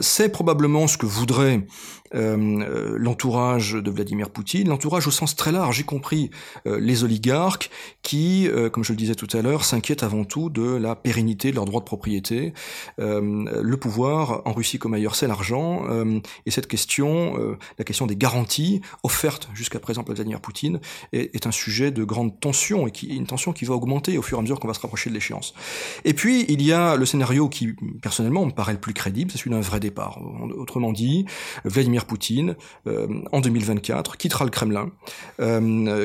C'est 0.00 0.30
probablement 0.30 0.86
ce 0.86 0.96
que 0.96 1.04
voudrait 1.04 1.66
l'entourage 2.12 3.72
de 3.72 3.90
Vladimir 3.90 4.30
Poutine, 4.30 4.68
l'entourage 4.68 5.06
au 5.06 5.10
sens 5.10 5.36
très 5.36 5.52
large, 5.52 5.80
y 5.80 5.84
compris 5.84 6.30
les 6.64 7.04
oligarques, 7.04 7.70
qui, 8.02 8.48
comme 8.72 8.84
je 8.84 8.92
le 8.92 8.96
disais 8.96 9.14
tout 9.14 9.28
à 9.36 9.42
l'heure, 9.42 9.64
s'inquiètent 9.64 10.02
avant 10.02 10.24
tout 10.24 10.50
de 10.50 10.76
la 10.76 10.94
pérennité 10.96 11.50
de 11.50 11.56
leurs 11.56 11.64
droits 11.64 11.80
de 11.80 11.84
propriété. 11.84 12.52
Euh, 13.00 13.62
le 13.62 13.76
pouvoir, 13.76 14.42
en 14.44 14.52
Russie 14.52 14.78
comme 14.78 14.94
ailleurs, 14.94 15.14
c'est 15.14 15.26
l'argent. 15.26 15.84
Euh, 15.88 16.20
et 16.46 16.50
cette 16.50 16.66
question, 16.66 17.38
euh, 17.38 17.58
la 17.78 17.84
question 17.84 18.06
des 18.06 18.16
garanties 18.16 18.80
offertes 19.02 19.48
jusqu'à 19.54 19.78
présent 19.78 20.02
par 20.02 20.14
Vladimir 20.14 20.40
Poutine, 20.40 20.80
est, 21.12 21.34
est, 21.34 21.46
un 21.46 21.50
sujet 21.50 21.90
de 21.90 22.04
grande 22.04 22.38
tension, 22.40 22.86
et 22.86 22.90
qui, 22.90 23.06
une 23.08 23.26
tension 23.26 23.52
qui 23.52 23.64
va 23.64 23.74
augmenter 23.74 24.18
au 24.18 24.22
fur 24.22 24.38
et 24.38 24.40
à 24.40 24.42
mesure 24.42 24.60
qu'on 24.60 24.68
va 24.68 24.74
se 24.74 24.80
rapprocher 24.80 25.10
de 25.10 25.14
l'échéance. 25.14 25.54
Et 26.04 26.14
puis, 26.14 26.44
il 26.48 26.62
y 26.62 26.72
a 26.72 26.96
le 26.96 27.06
scénario 27.06 27.48
qui, 27.48 27.74
personnellement, 28.02 28.46
me 28.46 28.52
paraît 28.52 28.72
le 28.72 28.80
plus 28.80 28.94
crédible, 28.94 29.30
c'est 29.30 29.38
celui 29.38 29.50
d'un 29.50 29.60
vrai 29.60 29.80
départ. 29.80 30.20
Autrement 30.56 30.92
dit, 30.92 31.26
Vladimir 31.64 31.97
Poutine, 32.06 32.56
en 32.86 33.40
2024, 33.40 34.16
quittera 34.16 34.44
le 34.44 34.50
Kremlin, 34.50 34.90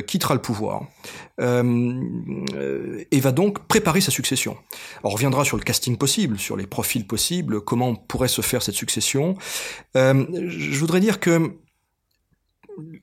quittera 0.07 0.33
le 0.33 0.41
pouvoir, 0.41 0.83
et 1.39 3.19
va 3.19 3.31
donc 3.31 3.67
préparer 3.67 4.01
sa 4.01 4.11
succession. 4.11 4.57
On 5.03 5.09
reviendra 5.09 5.45
sur 5.45 5.57
le 5.57 5.63
casting 5.63 5.97
possible, 5.97 6.37
sur 6.39 6.57
les 6.57 6.67
profils 6.67 7.05
possibles, 7.05 7.61
comment 7.61 7.95
pourrait 7.95 8.27
se 8.27 8.41
faire 8.41 8.61
cette 8.61 8.75
succession. 8.75 9.35
Euh, 9.95 10.25
je 10.47 10.79
voudrais 10.79 10.99
dire 10.99 11.19
que 11.19 11.55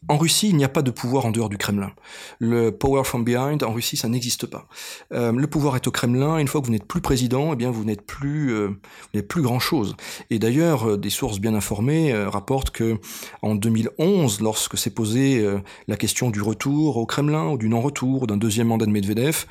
en 0.08 0.16
Russie, 0.16 0.48
il 0.48 0.56
n'y 0.56 0.64
a 0.64 0.68
pas 0.68 0.82
de 0.82 0.90
pouvoir 0.90 1.26
en 1.26 1.30
dehors 1.30 1.48
du 1.48 1.56
Kremlin. 1.56 1.92
Le 2.40 2.70
power 2.70 3.04
from 3.04 3.24
behind, 3.24 3.62
en 3.62 3.72
Russie, 3.72 3.96
ça 3.96 4.08
n'existe 4.08 4.46
pas. 4.46 4.66
Euh, 5.12 5.32
le 5.32 5.46
pouvoir 5.46 5.76
est 5.76 5.86
au 5.86 5.90
Kremlin. 5.90 6.38
Une 6.38 6.48
fois 6.48 6.60
que 6.60 6.66
vous 6.66 6.72
n'êtes 6.72 6.86
plus 6.86 7.00
président, 7.00 7.52
eh 7.52 7.56
bien, 7.56 7.70
vous 7.70 7.84
n'êtes 7.84 8.02
plus, 8.02 8.52
euh, 8.52 8.70
n'êtes 9.14 9.28
plus 9.28 9.42
grand 9.42 9.60
chose. 9.60 9.96
Et 10.30 10.38
d'ailleurs, 10.38 10.90
euh, 10.90 10.96
des 10.96 11.10
sources 11.10 11.38
bien 11.38 11.54
informées 11.54 12.12
rapportent 12.12 12.70
que 12.70 12.98
en 13.42 13.54
2011, 13.54 14.40
lorsque 14.40 14.76
s'est 14.76 14.90
posée 14.90 15.44
la 15.86 15.96
question 15.96 16.30
du 16.30 16.42
retour 16.42 16.96
au 16.96 17.06
Kremlin 17.06 17.50
ou 17.50 17.58
du 17.58 17.68
non-retour 17.68 18.26
d'un 18.26 18.36
deuxième 18.36 18.68
mandat 18.68 18.86
de 18.86 18.90
Medvedev, 18.90 19.46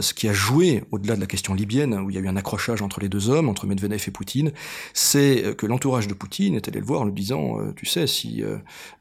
ce 0.00 0.14
qui 0.14 0.28
a 0.28 0.32
joué 0.32 0.84
au-delà 0.90 1.16
de 1.16 1.20
la 1.20 1.26
question 1.26 1.54
libyenne, 1.54 1.94
où 1.94 2.10
il 2.10 2.16
y 2.16 2.18
a 2.18 2.22
eu 2.22 2.28
un 2.28 2.36
accrochage 2.36 2.82
entre 2.82 3.00
les 3.00 3.08
deux 3.08 3.28
hommes, 3.28 3.48
entre 3.48 3.66
Medvedev 3.66 4.02
et 4.06 4.10
Poutine, 4.10 4.52
c'est 4.94 5.56
que 5.56 5.66
l'entourage 5.66 6.08
de 6.08 6.14
Poutine 6.14 6.54
est 6.54 6.68
allé 6.68 6.80
le 6.80 6.86
voir 6.86 7.02
en 7.02 7.04
lui 7.04 7.12
disant, 7.12 7.58
tu 7.76 7.86
sais, 7.86 8.06
si 8.06 8.42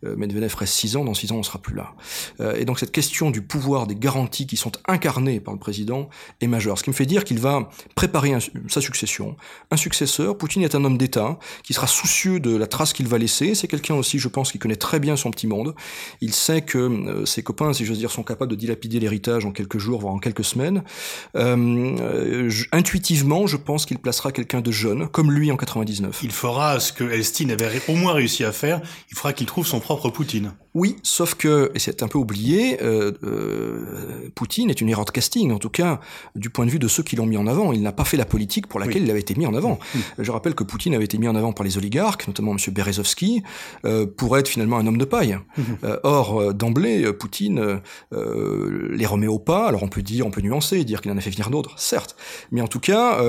Medvedev 0.04 0.57
ferait 0.58 0.66
six 0.68 0.96
ans, 0.96 1.06
dans 1.06 1.14
six 1.14 1.32
ans 1.32 1.38
on 1.38 1.44
sera 1.44 1.60
plus 1.60 1.76
là. 1.76 1.94
Euh, 2.40 2.56
et 2.58 2.66
donc 2.66 2.80
cette 2.80 2.92
question 2.92 3.32
du 3.32 3.42
pouvoir, 3.42 3.88
des 3.88 3.96
garanties 3.96 4.48
qui 4.48 4.58
sont 4.58 4.72
incarnées 4.88 5.40
par 5.40 5.54
le 5.54 5.60
président 5.60 6.10
est 6.42 6.48
majeure. 6.48 6.78
Ce 6.78 6.84
qui 6.84 6.90
me 6.90 6.96
fait 6.96 7.06
dire 7.06 7.24
qu'il 7.24 7.40
va 7.40 7.70
préparer 7.96 8.34
sa 8.68 8.82
succession. 8.82 9.36
Un 9.72 9.78
successeur, 9.78 10.38
Poutine 10.38 10.64
est 10.64 10.76
un 10.76 10.84
homme 10.84 10.98
d'État 10.98 11.38
qui 11.64 11.74
sera 11.74 11.88
soucieux 11.88 12.40
de 12.40 12.56
la 12.56 12.68
trace 12.68 12.94
qu'il 12.94 13.08
va 13.08 13.18
laisser. 13.18 13.56
C'est 13.56 13.68
quelqu'un 13.68 13.96
aussi, 13.96 14.20
je 14.20 14.28
pense, 14.28 14.52
qui 14.52 14.60
connaît 14.60 14.76
très 14.76 15.00
bien 15.00 15.16
son 15.16 15.32
petit 15.32 15.48
monde. 15.48 15.76
Il 16.22 16.34
sait 16.34 16.62
que 16.62 16.78
euh, 16.78 17.26
ses 17.26 17.44
copains, 17.44 17.74
si 17.74 17.86
j'ose 17.86 17.98
dire, 17.98 18.12
sont 18.12 18.24
capables 18.24 18.52
de 18.52 18.56
dilapider 18.56 19.00
l'héritage 19.00 19.46
en 19.46 19.52
quelques 19.52 19.78
jours, 19.78 20.02
voire 20.02 20.14
en 20.14 20.20
quelques 20.20 20.44
semaines. 20.44 20.84
Euh, 21.36 22.50
intuitivement, 22.72 23.48
je 23.48 23.58
pense 23.58 23.86
qu'il 23.86 24.00
placera 24.00 24.32
quelqu'un 24.32 24.62
de 24.62 24.72
jeune, 24.72 25.08
comme 25.08 25.32
lui 25.32 25.52
en 25.52 25.58
99. 25.58 26.20
Il 26.24 26.32
fera 26.32 26.80
ce 26.80 26.92
que 26.92 27.04
Elstine 27.04 27.52
avait 27.52 27.82
au 27.88 27.96
moins 27.96 28.14
réussi 28.14 28.44
à 28.44 28.52
faire. 28.52 28.82
Il 29.12 29.18
fera 29.18 29.34
qu'il 29.34 29.46
trouve 29.46 29.68
son 29.68 29.80
propre 29.80 30.10
Poutine. 30.10 30.47
Oui, 30.78 30.98
sauf 31.02 31.34
que, 31.34 31.72
et 31.74 31.80
c'est 31.80 32.04
un 32.04 32.08
peu 32.08 32.20
oublié, 32.20 32.84
euh, 32.84 33.12
euh, 33.24 34.30
Poutine 34.36 34.70
est 34.70 34.80
une 34.80 34.90
erreur 34.90 35.06
de 35.06 35.12
casting, 35.12 35.52
en 35.52 35.58
tout 35.58 35.72
cas 35.72 36.00
du 36.36 36.52
point 36.52 36.68
de 36.68 36.70
vue 36.70 36.78
de 36.78 36.88
ceux 36.88 37.02
qui 37.02 37.16
l'ont 37.16 37.26
mis 37.26 37.36
en 37.36 37.48
avant. 37.48 37.74
Il 37.74 37.82
n'a 37.82 37.92
pas 37.92 38.04
fait 38.04 38.16
la 38.16 38.26
politique 38.26 38.68
pour 38.68 38.80
laquelle 38.80 39.02
il 39.02 39.10
avait 39.10 39.22
été 39.22 39.34
mis 39.34 39.48
en 39.48 39.56
avant. 39.56 39.80
Mmh. 39.96 40.00
Je 40.20 40.32
rappelle 40.32 40.54
que 40.54 40.64
Poutine 40.64 40.94
avait 40.94 41.06
été 41.06 41.18
mis 41.18 41.28
en 41.28 41.36
avant 41.36 41.52
par 41.52 41.66
les 41.66 41.80
oligarques, 41.80 42.28
notamment 42.28 42.52
M. 42.52 42.60
Berezovski, 42.72 43.42
euh, 43.86 44.06
pour 44.06 44.38
être 44.38 44.48
finalement 44.48 44.78
un 44.78 44.86
homme 44.86 45.00
de 45.00 45.06
paille. 45.06 45.40
Euh, 45.84 45.98
or, 46.04 46.54
d'emblée, 46.54 47.12
Poutine 47.12 47.82
les 48.12 49.06
remet 49.08 49.26
au 49.26 49.40
pas. 49.40 49.68
Alors 49.68 49.82
on 49.82 49.88
peut 49.88 50.04
dire, 50.04 50.28
on 50.28 50.32
peut 50.32 50.42
nuancer, 50.42 50.84
dire 50.84 51.02
qu'il 51.02 51.12
en 51.12 51.18
a 51.18 51.22
fait 51.22 51.32
venir 51.32 51.50
d'autres, 51.50 51.80
certes. 51.80 52.16
Mais 52.52 52.62
en 52.62 52.68
tout 52.68 52.80
cas, 52.80 53.20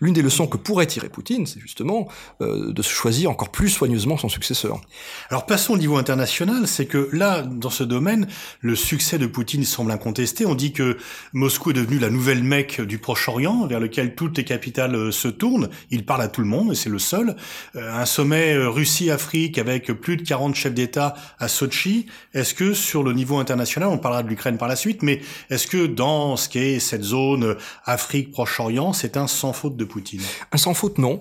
l'une 0.00 0.14
des 0.14 0.22
leçons 0.22 0.48
que 0.48 0.56
pourrait 0.56 0.86
tirer 0.86 1.08
Poutine, 1.08 1.46
c'est 1.46 1.60
justement 1.60 2.08
de 2.40 2.82
choisir 2.82 3.30
encore 3.30 3.50
plus 3.50 3.68
soigneusement 3.68 4.16
son 4.16 4.28
successeur. 4.28 4.80
Alors 5.30 5.46
passons 5.46 5.74
au 5.74 5.78
niveau 5.78 5.96
international, 5.98 6.65
c'est 6.66 6.86
que 6.86 7.08
là, 7.12 7.42
dans 7.42 7.70
ce 7.70 7.84
domaine, 7.84 8.26
le 8.60 8.74
succès 8.74 9.18
de 9.18 9.26
Poutine 9.26 9.64
semble 9.64 9.90
incontesté. 9.90 10.46
On 10.46 10.54
dit 10.54 10.72
que 10.72 10.96
Moscou 11.32 11.70
est 11.70 11.74
devenu 11.74 11.98
la 11.98 12.10
nouvelle 12.10 12.42
Mecque 12.42 12.80
du 12.80 12.98
Proche-Orient, 12.98 13.66
vers 13.66 13.80
lequel 13.80 14.14
toutes 14.14 14.36
les 14.38 14.44
capitales 14.44 14.94
euh, 14.94 15.10
se 15.10 15.28
tournent. 15.28 15.68
Il 15.90 16.04
parle 16.04 16.22
à 16.22 16.28
tout 16.28 16.40
le 16.40 16.46
monde, 16.46 16.72
et 16.72 16.74
c'est 16.74 16.90
le 16.90 16.98
seul. 16.98 17.36
Euh, 17.76 17.92
un 17.92 18.06
sommet 18.06 18.54
euh, 18.54 18.68
Russie-Afrique 18.68 19.58
avec 19.58 19.92
plus 19.92 20.16
de 20.16 20.22
40 20.22 20.54
chefs 20.54 20.74
d'État 20.74 21.14
à 21.38 21.48
Sochi. 21.48 22.06
Est-ce 22.34 22.54
que 22.54 22.74
sur 22.74 23.02
le 23.02 23.12
niveau 23.12 23.38
international, 23.38 23.88
on 23.88 23.98
parlera 23.98 24.22
de 24.22 24.28
l'Ukraine 24.28 24.58
par 24.58 24.68
la 24.68 24.76
suite, 24.76 25.02
mais 25.02 25.20
est-ce 25.50 25.66
que 25.66 25.86
dans 25.86 26.36
ce 26.36 26.48
qu'est 26.48 26.78
cette 26.78 27.02
zone 27.02 27.56
Afrique-Proche-Orient, 27.84 28.92
c'est 28.92 29.16
un 29.16 29.26
sans 29.26 29.52
faute 29.52 29.76
de 29.76 29.84
Poutine? 29.84 30.22
Un 30.52 30.56
sans 30.56 30.74
faute, 30.74 30.98
non, 30.98 31.20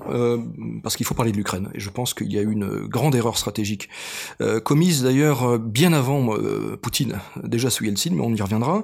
parce 0.84 0.96
qu'il 0.96 1.06
faut 1.06 1.16
parler 1.16 1.32
de 1.32 1.38
l'Ukraine. 1.38 1.70
Et 1.74 1.80
je 1.80 1.90
pense 1.90 2.14
qu'il 2.14 2.32
y 2.32 2.38
a 2.38 2.42
une 2.42 2.86
grande 2.88 3.16
erreur 3.16 3.38
stratégique, 3.38 3.90
commise 4.64 5.04
d'ailleurs 5.04 5.35
bien 5.60 5.94
avant 5.94 6.36
euh, 6.36 6.78
Poutine, 6.82 7.20
déjà 7.44 7.70
sous 7.70 7.86
Yeltsin, 7.86 8.12
mais 8.14 8.22
on 8.22 8.34
y 8.34 8.42
reviendra. 8.42 8.84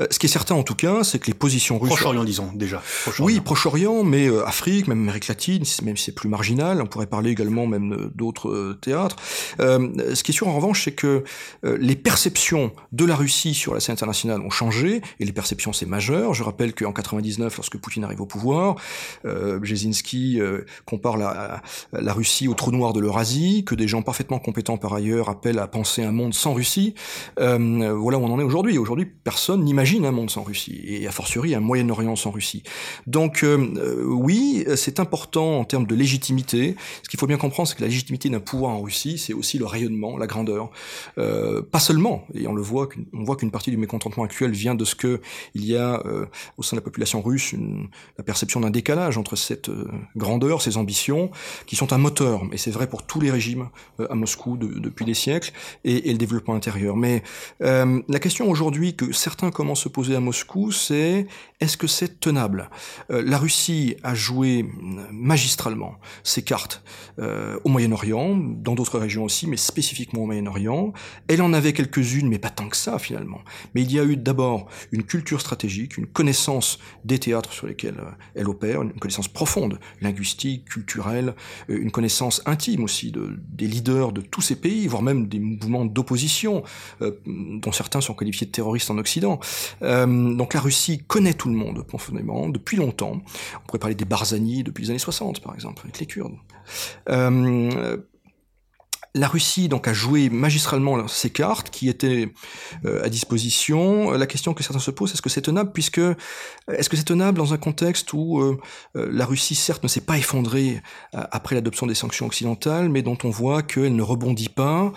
Euh, 0.00 0.06
ce 0.10 0.18
qui 0.18 0.26
est 0.26 0.30
certain 0.30 0.54
en 0.54 0.62
tout 0.62 0.74
cas, 0.74 1.04
c'est 1.04 1.18
que 1.18 1.26
les 1.26 1.34
positions 1.34 1.78
russes... 1.78 1.90
Proche-Orient, 1.90 2.24
disons, 2.24 2.50
déjà. 2.54 2.82
oui, 3.18 3.40
Proche-Orient, 3.40 4.04
mais 4.04 4.28
euh, 4.28 4.46
Afrique, 4.46 4.88
même 4.88 5.00
Amérique 5.02 5.28
latine, 5.28 5.64
même 5.82 5.96
si 5.96 6.04
c'est 6.04 6.14
plus 6.14 6.28
marginal, 6.28 6.80
on 6.82 6.86
pourrait 6.86 7.06
parler 7.06 7.30
également 7.30 7.66
même 7.66 8.10
d'autres 8.14 8.78
théâtres. 8.80 9.16
ce 9.58 10.22
qui 10.22 10.32
est 10.32 10.34
sûr 10.34 10.48
en 10.48 10.54
revanche, 10.54 10.84
c'est 10.84 10.92
que 10.92 11.24
les 11.62 11.96
perceptions 11.96 12.72
de 12.92 13.04
la 13.04 13.16
Russie 13.16 13.54
sur 13.54 13.74
la 13.74 13.80
scène 13.80 13.94
internationale 13.94 14.40
ont 14.40 14.50
changé, 14.50 15.02
et 15.18 15.24
les 15.24 15.32
perceptions 15.32 15.72
c'est 15.72 15.86
majeur. 15.86 16.34
Je 16.34 16.42
rappelle 16.42 16.74
qu'en 16.74 16.92
99, 16.92 17.56
lorsque 17.56 17.78
Poutine 17.78 18.04
arrive 18.04 18.20
au 18.20 18.26
pouvoir, 18.26 18.76
Brzezinski 19.24 20.40
compare 20.84 21.16
la, 21.16 21.62
la 21.92 22.12
Russie 22.12 22.48
au 22.48 22.54
trou 22.54 22.70
noir 22.70 22.92
de 22.92 23.00
l'Eurasie, 23.00 23.64
que 23.64 23.74
des 23.74 23.88
gens 23.88 24.02
parfaitement 24.02 24.38
compétents 24.38 24.76
par 24.76 24.94
ailleurs 24.94 25.28
appellent 25.28 25.58
à 25.58 25.66
penser 25.66 25.89
un 25.98 26.12
monde 26.12 26.34
sans 26.34 26.54
Russie. 26.54 26.94
Euh, 27.38 27.92
voilà 27.94 28.18
où 28.18 28.22
on 28.22 28.32
en 28.32 28.40
est 28.40 28.44
aujourd'hui. 28.44 28.78
Aujourd'hui, 28.78 29.06
personne 29.06 29.64
n'imagine 29.64 30.04
un 30.06 30.12
monde 30.12 30.30
sans 30.30 30.42
Russie, 30.42 30.80
et 30.86 31.06
a 31.06 31.10
fortiori 31.10 31.54
un 31.54 31.60
Moyen-Orient 31.60 32.16
sans 32.16 32.30
Russie. 32.30 32.62
Donc 33.06 33.42
euh, 33.42 33.58
euh, 33.76 34.04
oui, 34.04 34.64
c'est 34.76 35.00
important 35.00 35.58
en 35.58 35.64
termes 35.64 35.86
de 35.86 35.94
légitimité. 35.94 36.76
Ce 37.02 37.08
qu'il 37.08 37.18
faut 37.18 37.26
bien 37.26 37.36
comprendre, 37.36 37.68
c'est 37.68 37.76
que 37.76 37.82
la 37.82 37.88
légitimité 37.88 38.28
d'un 38.28 38.40
pouvoir 38.40 38.72
en 38.72 38.80
Russie, 38.80 39.18
c'est 39.18 39.32
aussi 39.32 39.58
le 39.58 39.66
rayonnement, 39.66 40.16
la 40.16 40.26
grandeur. 40.26 40.70
pas 41.16 41.80
seulement, 41.80 42.24
et 42.34 42.46
on 42.46 42.54
le 42.54 42.62
voit, 42.62 42.88
on 43.12 43.24
voit 43.24 43.36
qu'une 43.36 43.50
partie 43.50 43.70
du 43.70 43.76
mécontentement 43.76 44.24
actuel 44.24 44.52
vient 44.52 44.74
de 44.74 44.84
ce 44.84 44.94
que 44.94 45.20
il 45.54 45.64
y 45.64 45.76
a 45.76 46.02
au 46.56 46.62
sein 46.62 46.76
de 46.76 46.80
la 46.80 46.84
population 46.84 47.22
russe 47.22 47.52
une, 47.52 47.88
la 48.18 48.24
perception 48.24 48.60
d'un 48.60 48.70
décalage 48.70 49.18
entre 49.18 49.36
cette 49.36 49.70
grandeur, 50.16 50.62
ces 50.62 50.76
ambitions, 50.76 51.30
qui 51.66 51.76
sont 51.76 51.92
un 51.92 51.98
moteur. 51.98 52.42
Et 52.52 52.58
c'est 52.58 52.70
vrai 52.70 52.86
pour 52.86 53.02
tous 53.02 53.20
les 53.20 53.30
régimes 53.30 53.68
à 53.98 54.14
Moscou 54.14 54.56
depuis 54.56 55.04
des 55.04 55.14
siècles. 55.14 55.52
Et, 55.82 56.10
et 56.10 56.12
le 56.12 56.18
développement 56.18 56.54
intérieur. 56.54 56.94
Mais 56.94 57.22
euh, 57.62 58.02
la 58.08 58.18
question 58.18 58.50
aujourd'hui 58.50 58.96
que 58.96 59.12
certains 59.12 59.50
commencent 59.50 59.80
à 59.80 59.84
se 59.84 59.88
poser 59.88 60.14
à 60.14 60.20
Moscou, 60.20 60.72
c'est 60.72 61.26
est-ce 61.60 61.76
que 61.76 61.86
c'est 61.86 62.20
tenable? 62.20 62.68
Euh, 63.10 63.22
La 63.24 63.38
Russie 63.38 63.96
a 64.02 64.14
joué 64.14 64.66
magistralement 65.10 65.94
ses 66.22 66.42
cartes 66.42 66.82
euh, 67.18 67.58
au 67.64 67.68
Moyen-Orient, 67.70 68.36
dans 68.36 68.74
d'autres 68.74 68.98
régions 68.98 69.24
aussi, 69.24 69.46
mais 69.46 69.56
spécifiquement 69.56 70.22
au 70.22 70.26
Moyen-Orient. 70.26 70.92
Elle 71.28 71.40
en 71.40 71.52
avait 71.52 71.72
quelques-unes, 71.72 72.28
mais 72.28 72.38
pas 72.38 72.50
tant 72.50 72.68
que 72.68 72.76
ça 72.76 72.98
finalement. 72.98 73.40
Mais 73.74 73.82
il 73.82 73.92
y 73.92 73.98
a 73.98 74.04
eu 74.04 74.16
d'abord 74.16 74.68
une 74.92 75.02
culture 75.02 75.40
stratégique, 75.40 75.96
une 75.96 76.06
connaissance 76.06 76.78
des 77.04 77.18
théâtres 77.18 77.52
sur 77.52 77.66
lesquels 77.66 77.98
euh, 78.00 78.10
elle 78.34 78.48
opère, 78.48 78.82
une 78.82 78.92
connaissance 78.92 79.28
profonde, 79.28 79.78
linguistique, 80.02 80.66
culturelle, 80.66 81.34
euh, 81.70 81.78
une 81.80 81.90
connaissance 81.90 82.42
intime 82.44 82.84
aussi 82.84 83.10
de, 83.10 83.38
des 83.48 83.66
leaders 83.66 84.12
de 84.12 84.20
tous 84.20 84.42
ces 84.42 84.56
pays, 84.56 84.86
voire 84.86 85.02
même 85.02 85.26
des 85.28 85.38
mouvements 85.60 85.84
d'opposition, 85.84 86.62
euh, 87.02 87.12
dont 87.26 87.72
certains 87.72 88.00
sont 88.00 88.14
qualifiés 88.14 88.46
de 88.46 88.52
terroristes 88.52 88.90
en 88.90 88.98
Occident. 88.98 89.40
Euh, 89.82 90.06
donc 90.34 90.54
la 90.54 90.60
Russie 90.60 91.02
connaît 91.06 91.34
tout 91.34 91.48
le 91.48 91.54
monde 91.54 91.84
profondément, 91.86 92.48
depuis 92.48 92.76
longtemps. 92.76 93.20
On 93.56 93.66
pourrait 93.66 93.78
parler 93.78 93.94
des 93.94 94.04
Barzani 94.04 94.62
depuis 94.62 94.84
les 94.84 94.90
années 94.90 94.98
60, 94.98 95.40
par 95.40 95.54
exemple, 95.54 95.82
avec 95.84 95.98
les 95.98 96.06
Kurdes. 96.06 96.36
Euh, 97.08 97.96
la 99.14 99.26
Russie 99.26 99.68
donc 99.68 99.88
a 99.88 99.92
joué 99.92 100.30
magistralement 100.30 101.08
ses 101.08 101.30
cartes 101.30 101.70
qui 101.70 101.88
étaient 101.88 102.32
à 102.84 103.08
disposition. 103.08 104.12
La 104.12 104.28
question 104.28 104.54
que 104.54 104.62
certains 104.62 104.78
se 104.78 104.92
posent, 104.92 105.12
est-ce 105.12 105.22
que 105.22 105.28
c'est 105.28 105.42
tenable 105.42 105.72
puisque 105.72 106.00
est-ce 106.68 106.88
que 106.88 106.96
c'est 106.96 107.02
tenable 107.02 107.36
dans 107.38 107.52
un 107.52 107.56
contexte 107.56 108.12
où 108.12 108.56
la 108.94 109.26
Russie 109.26 109.56
certes 109.56 109.82
ne 109.82 109.88
s'est 109.88 110.02
pas 110.02 110.16
effondrée 110.16 110.80
après 111.12 111.56
l'adoption 111.56 111.88
des 111.88 111.96
sanctions 111.96 112.26
occidentales, 112.26 112.88
mais 112.88 113.02
dont 113.02 113.18
on 113.24 113.30
voit 113.30 113.62
qu'elle 113.62 113.96
ne 113.96 114.02
rebondit 114.02 114.48
pas 114.48 114.92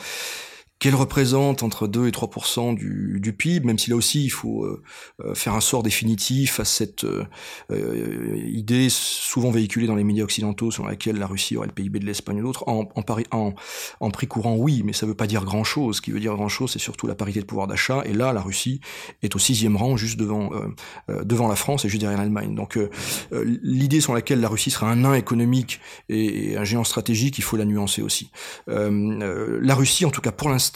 qu'elle 0.83 0.95
représente 0.95 1.63
entre 1.63 1.87
2 1.87 2.09
et 2.09 2.11
3 2.11 2.73
du, 2.73 3.17
du, 3.21 3.31
PIB, 3.31 3.65
même 3.65 3.79
si 3.79 3.89
là 3.89 3.95
aussi 3.95 4.25
il 4.25 4.29
faut 4.29 4.65
euh, 4.65 4.83
euh, 5.23 5.33
faire 5.33 5.53
un 5.53 5.61
sort 5.61 5.81
définitif 5.81 6.59
à 6.59 6.65
cette 6.65 7.05
euh, 7.05 7.25
idée 8.51 8.89
souvent 8.89 9.49
véhiculée 9.49 9.87
dans 9.87 9.95
les 9.95 10.03
médias 10.03 10.25
occidentaux 10.25 10.71
selon 10.71 10.89
laquelle 10.89 11.15
la 11.15 11.25
Russie 11.25 11.55
aurait 11.55 11.67
le 11.67 11.73
PIB 11.73 11.99
de 11.99 12.05
l'Espagne 12.05 12.41
ou 12.41 12.43
d'autres. 12.43 12.67
En, 12.67 12.89
en, 12.97 13.53
en, 14.01 14.11
prix 14.11 14.27
courant, 14.27 14.57
oui, 14.57 14.81
mais 14.83 14.91
ça 14.91 15.05
veut 15.05 15.15
pas 15.15 15.25
dire 15.25 15.45
grand-chose. 15.45 15.95
Ce 15.95 16.01
qui 16.01 16.11
veut 16.11 16.19
dire 16.19 16.35
grand-chose, 16.35 16.73
c'est 16.73 16.79
surtout 16.79 17.07
la 17.07 17.15
parité 17.15 17.39
de 17.39 17.45
pouvoir 17.45 17.67
d'achat. 17.67 18.01
Et 18.03 18.11
là, 18.11 18.33
la 18.33 18.41
Russie 18.41 18.81
est 19.21 19.37
au 19.37 19.39
sixième 19.39 19.77
rang, 19.77 19.95
juste 19.95 20.19
devant, 20.19 20.51
devant 21.07 21.47
la 21.47 21.55
France 21.55 21.85
et 21.85 21.89
juste 21.89 22.01
derrière 22.01 22.19
l'Allemagne. 22.19 22.55
Donc 22.55 22.77
l'idée 23.31 24.01
sur 24.01 24.13
laquelle 24.13 24.41
la 24.41 24.49
Russie 24.49 24.69
sera 24.69 24.91
un 24.91 24.97
nain 24.97 25.13
économique 25.13 25.79
et, 26.09 26.57
un 26.57 26.65
géant 26.65 26.83
stratégique, 26.83 27.37
il 27.37 27.43
faut 27.43 27.55
la 27.55 27.65
nuancer 27.65 28.01
aussi. 28.01 28.31
la 28.67 29.75
Russie, 29.75 30.03
en 30.05 30.11
tout 30.11 30.21
cas 30.21 30.33
pour 30.33 30.49
l'instant, 30.49 30.72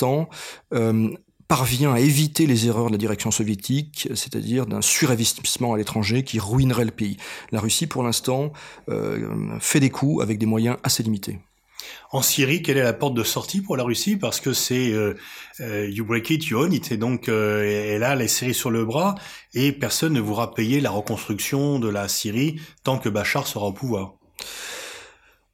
euh, 0.74 1.10
parvient 1.48 1.94
à 1.94 2.00
éviter 2.00 2.46
les 2.46 2.68
erreurs 2.68 2.88
de 2.88 2.92
la 2.92 2.98
direction 2.98 3.32
soviétique, 3.32 4.10
c'est-à-dire 4.14 4.66
d'un 4.66 4.82
surinvestissement 4.82 5.74
à 5.74 5.78
l'étranger 5.78 6.24
qui 6.24 6.40
ruinerait 6.40 6.86
le 6.86 6.92
pays. 6.92 7.18
La 7.52 7.60
Russie, 7.62 7.88
pour 7.88 8.04
l'instant, 8.04 8.52
euh, 8.90 9.58
fait 9.60 9.80
des 9.80 9.90
coups 9.90 10.22
avec 10.22 10.38
des 10.38 10.46
moyens 10.46 10.78
assez 10.84 11.04
limités. 11.04 11.40
En 12.12 12.22
Syrie, 12.22 12.62
quelle 12.62 12.78
est 12.78 12.84
la 12.84 12.92
porte 12.92 13.14
de 13.14 13.24
sortie 13.24 13.62
pour 13.62 13.78
la 13.78 13.84
Russie? 13.84 14.18
Parce 14.18 14.42
que 14.42 14.52
c'est 14.52 14.92
euh, 14.92 15.16
you 15.60 16.04
break 16.04 16.30
it, 16.30 16.46
you 16.48 16.58
own 16.58 16.74
it, 16.74 16.92
et 16.92 16.98
donc 16.98 17.30
elle 17.30 18.04
a 18.04 18.16
les 18.16 18.28
séries 18.28 18.54
sur 18.54 18.72
le 18.72 18.84
bras, 18.84 19.16
et 19.54 19.72
personne 19.72 20.14
ne 20.14 20.20
voudra 20.20 20.54
payer 20.54 20.82
la 20.82 20.90
reconstruction 20.90 21.80
de 21.80 21.88
la 21.88 22.10
Syrie 22.10 22.60
tant 22.84 22.98
que 22.98 23.08
Bachar 23.08 23.48
sera 23.48 23.68
au 23.68 23.74
pouvoir. 23.74 24.16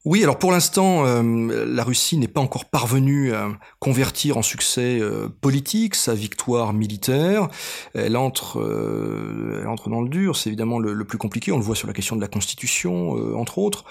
Oui, 0.06 0.22
alors 0.22 0.38
pour 0.38 0.52
l'instant, 0.52 1.06
euh, 1.06 1.66
la 1.66 1.82
Russie 1.86 2.18
n'est 2.18 2.28
pas 2.28 2.42
encore 2.42 2.66
parvenue 2.66 3.32
à 3.34 3.48
convertir 3.80 4.36
en 4.36 4.42
succès 4.42 5.00
euh, 5.00 5.30
politique 5.40 5.96
sa 5.96 6.14
victoire 6.14 6.74
militaire. 6.74 7.48
Elle 7.94 8.18
entre, 8.18 8.60
euh, 8.60 9.62
elle 9.62 9.68
entre 9.70 9.90
dans 9.90 10.02
le 10.02 10.10
dur, 10.10 10.36
c'est 10.36 10.50
évidemment 10.50 10.78
le, 10.78 11.06
plus 11.06 11.18
compliqué. 11.18 11.54
On 11.54 11.58
le 11.58 11.64
voit 11.64 11.78
sur 11.78 11.88
la 11.88 11.94
question 11.94 12.18
de 12.18 12.22
la 12.22 12.28
constitution, 12.28 13.12
entre 13.38 13.60
autres. 13.60 13.86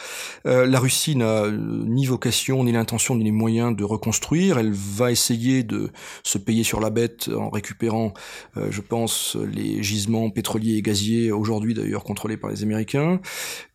la 0.44 0.78
Russie 0.78 1.16
n'a 1.16 1.50
ni 1.50 2.04
vocation, 2.04 2.62
ni 2.64 2.72
l'intention, 2.72 3.14
ni 3.14 3.24
les 3.24 3.30
moyens 3.30 3.74
de 3.74 3.84
reconstruire. 3.84 4.58
Elle 4.58 4.72
va 4.72 5.10
essayer 5.10 5.62
de 5.62 5.92
se 6.24 6.36
payer 6.36 6.62
sur 6.62 6.80
la 6.80 6.90
bête 6.90 7.30
en 7.34 7.48
récupérant, 7.48 8.12
je 8.56 8.80
pense, 8.80 9.36
les 9.36 9.82
gisements 9.82 10.30
pétroliers 10.30 10.76
et 10.76 10.82
gaziers, 10.82 11.32
aujourd'hui 11.32 11.74
d'ailleurs 11.74 12.04
contrôlés 12.04 12.36
par 12.36 12.50
les 12.50 12.62
Américains. 12.62 13.20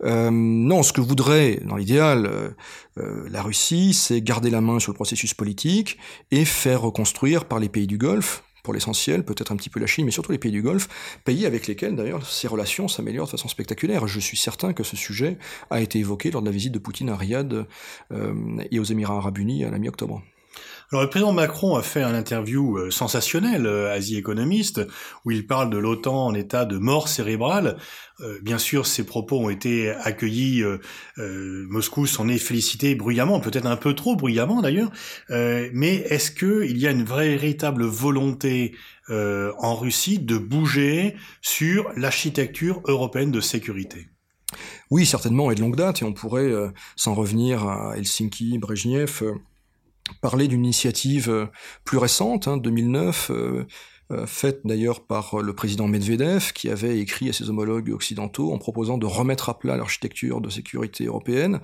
non, 0.03 0.83
ce 0.83 0.93
que 0.93 1.01
voudrait, 1.01 1.61
dans 1.65 1.77
l'idéal, 1.77 2.26
euh, 2.27 2.49
euh, 2.97 3.27
la 3.29 3.41
Russie, 3.41 3.93
c'est 3.93 4.21
garder 4.21 4.49
la 4.49 4.61
main 4.61 4.79
sur 4.79 4.91
le 4.91 4.95
processus 4.95 5.33
politique 5.33 5.97
et 6.31 6.45
faire 6.45 6.81
reconstruire 6.81 7.45
par 7.45 7.59
les 7.59 7.69
pays 7.69 7.87
du 7.87 7.97
Golfe, 7.97 8.43
pour 8.63 8.73
l'essentiel, 8.73 9.23
peut-être 9.23 9.53
un 9.53 9.55
petit 9.55 9.69
peu 9.69 9.79
la 9.79 9.87
Chine, 9.87 10.03
mais 10.05 10.11
surtout 10.11 10.33
les 10.33 10.37
pays 10.37 10.51
du 10.51 10.61
Golfe, 10.61 10.89
pays 11.23 11.45
avec 11.45 11.67
lesquels 11.67 11.95
d'ailleurs 11.95 12.25
ces 12.25 12.49
relations 12.49 12.89
s'améliorent 12.89 13.27
de 13.27 13.31
façon 13.31 13.47
spectaculaire. 13.47 14.07
Je 14.07 14.19
suis 14.19 14.35
certain 14.35 14.73
que 14.73 14.83
ce 14.83 14.97
sujet 14.97 15.37
a 15.69 15.79
été 15.79 15.99
évoqué 15.99 16.31
lors 16.31 16.41
de 16.41 16.47
la 16.47 16.51
visite 16.51 16.73
de 16.73 16.79
Poutine 16.79 17.09
à 17.09 17.15
Riyad 17.15 17.65
et 18.69 18.79
aux 18.79 18.83
Émirats 18.83 19.17
arabes 19.17 19.37
unis 19.37 19.63
à 19.63 19.71
la 19.71 19.79
mi-octobre. 19.79 20.21
Alors 20.89 21.03
le 21.03 21.09
président 21.09 21.33
Macron 21.33 21.75
a 21.75 21.81
fait 21.81 22.01
un 22.01 22.15
interview 22.15 22.77
euh, 22.77 22.91
sensationnel 22.91 23.65
euh, 23.65 23.93
Asie 23.93 24.15
économiste 24.15 24.87
où 25.25 25.31
il 25.31 25.45
parle 25.45 25.69
de 25.69 25.77
l'OTAN 25.77 26.27
en 26.27 26.33
état 26.33 26.63
de 26.63 26.77
mort 26.77 27.09
cérébrale. 27.09 27.75
Euh, 28.21 28.39
bien 28.41 28.57
sûr, 28.57 28.87
ces 28.87 29.05
propos 29.05 29.37
ont 29.37 29.49
été 29.49 29.89
accueillis. 29.89 30.63
Moscou 31.17 32.05
s'en 32.05 32.29
est 32.29 32.37
félicité 32.37 32.95
bruyamment, 32.95 33.41
peut-être 33.41 33.65
un 33.65 33.75
peu 33.75 33.95
trop 33.95 34.15
bruyamment 34.15 34.61
d'ailleurs. 34.61 34.91
mais 35.29 35.95
est-ce 36.09 36.31
que 36.31 36.63
il 36.65 36.77
y 36.77 36.87
a 36.87 36.91
une 36.91 37.03
véritable 37.03 37.83
volonté 37.83 38.75
en 39.09 39.75
Russie 39.75 40.19
de 40.19 40.37
bouger 40.37 41.15
sur 41.41 41.91
l'architecture 41.95 42.81
européenne 42.85 43.31
de 43.31 43.41
sécurité? 43.41 44.07
Oui, 44.89 45.05
certainement, 45.05 45.51
et 45.51 45.55
de 45.55 45.61
longue 45.61 45.75
date. 45.75 46.01
Et 46.01 46.05
on 46.05 46.13
pourrait 46.13 46.51
s'en 46.95 47.13
revenir 47.13 47.67
à 47.67 47.97
Helsinki, 47.97 48.57
Brezhnev 48.57 49.21
parler 50.21 50.47
d'une 50.47 50.65
initiative 50.65 51.29
euh, 51.29 51.45
plus 51.83 51.97
récente, 51.97 52.47
hein, 52.47 52.57
2009, 52.57 53.31
euh, 53.31 53.65
faite 54.25 54.61
d'ailleurs 54.63 55.01
par 55.01 55.39
le 55.41 55.53
président 55.53 55.87
Medvedev, 55.87 56.51
qui 56.53 56.69
avait 56.69 56.99
écrit 56.99 57.29
à 57.29 57.33
ses 57.33 57.49
homologues 57.49 57.91
occidentaux 57.91 58.53
en 58.53 58.57
proposant 58.57 58.97
de 58.97 59.05
remettre 59.05 59.49
à 59.49 59.59
plat 59.59 59.77
l'architecture 59.77 60.41
de 60.41 60.49
sécurité 60.49 61.05
européenne. 61.05 61.59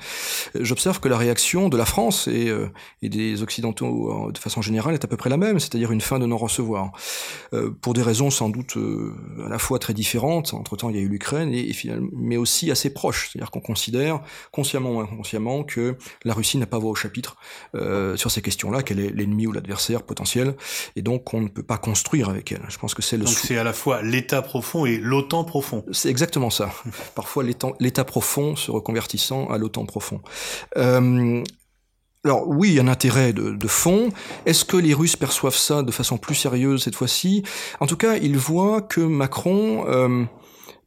J'observe 0.60 1.00
que 1.00 1.08
la 1.08 1.18
réaction 1.18 1.70
de 1.70 1.78
la 1.78 1.86
France 1.86 2.28
et, 2.28 2.50
euh, 2.50 2.68
et, 3.02 3.10
des 3.10 3.44
occidentaux 3.44 4.32
de 4.32 4.38
façon 4.38 4.62
générale 4.62 4.94
est 4.94 5.04
à 5.04 5.08
peu 5.08 5.18
près 5.18 5.30
la 5.30 5.38
même, 5.38 5.60
c'est-à-dire 5.60 5.92
une 5.92 6.02
fin 6.02 6.20
de 6.20 6.26
non-recevoir. 6.26 6.92
Euh, 7.54 7.72
pour 7.82 7.94
des 7.94 8.02
raisons 8.02 8.30
sans 8.30 8.50
doute 8.50 8.78
euh, 8.78 9.14
à 9.46 9.50
la 9.50 9.60
fois 9.60 9.80
très 9.80 9.94
différentes, 9.94 10.54
entre-temps 10.54 10.90
il 10.90 10.96
y 10.96 11.00
a 11.00 11.02
eu 11.02 11.08
l'Ukraine, 11.08 11.54
et, 11.54 11.72
mais 12.12 12.38
aussi 12.38 12.72
assez 12.72 12.94
proches, 12.94 13.30
c'est-à-dire 13.32 13.52
qu'on 13.52 13.62
considère, 13.62 14.22
consciemment 14.52 14.98
ou 14.98 15.00
inconsciemment, 15.02 15.64
que 15.64 15.98
la 16.24 16.34
Russie 16.34 16.58
n'a 16.58 16.66
pas 16.66 16.80
voix 16.80 16.92
au 16.92 16.96
chapitre 16.96 17.38
sur 18.16 18.32
ces 18.32 18.42
questions-là, 18.42 18.84
qu'elle 18.84 19.00
est 19.00 19.10
l'ennemi 19.10 19.48
ou 19.48 19.52
l'adversaire 19.52 20.04
potentiel, 20.04 20.56
et 20.96 21.02
donc 21.02 21.34
on 21.34 21.42
ne 21.42 21.48
peut 21.48 21.64
pas 21.64 21.78
construire 21.78 22.33
avec 22.34 22.52
elle. 22.52 22.62
Je 22.70 22.78
pense 22.78 22.94
que 22.94 23.02
c'est 23.02 23.18
le. 23.18 23.26
Donc 23.26 23.34
c'est 23.34 23.58
à 23.58 23.64
la 23.64 23.74
fois 23.74 24.02
l'État 24.02 24.42
profond 24.42 24.86
et 24.86 24.98
l'OTAN 24.98 25.44
profond. 25.44 25.86
C'est 25.92 26.10
exactement 26.10 26.50
ça. 26.50 26.72
Parfois 27.16 27.44
l'État 27.44 28.04
profond 28.04 28.56
se 28.56 28.72
reconvertissant 28.72 29.48
à 29.50 29.58
l'OTAN 29.58 29.86
profond. 29.86 30.22
Euh, 30.78 31.44
alors 32.26 32.48
oui, 32.48 32.70
il 32.70 32.76
y 32.76 32.80
a 32.80 32.84
un 32.84 32.88
intérêt 32.88 33.34
de, 33.34 33.52
de 33.52 33.68
fond. 33.68 34.10
Est-ce 34.46 34.64
que 34.64 34.78
les 34.78 34.94
Russes 34.94 35.18
perçoivent 35.18 35.58
ça 35.58 35.84
de 35.84 35.92
façon 35.92 36.18
plus 36.18 36.36
sérieuse 36.36 36.84
cette 36.84 36.96
fois-ci? 36.96 37.44
En 37.82 37.88
tout 37.88 37.98
cas, 37.98 38.16
ils 38.16 38.38
voient 38.38 38.82
que 38.82 39.02
Macron 39.02 39.86
euh, 39.88 40.24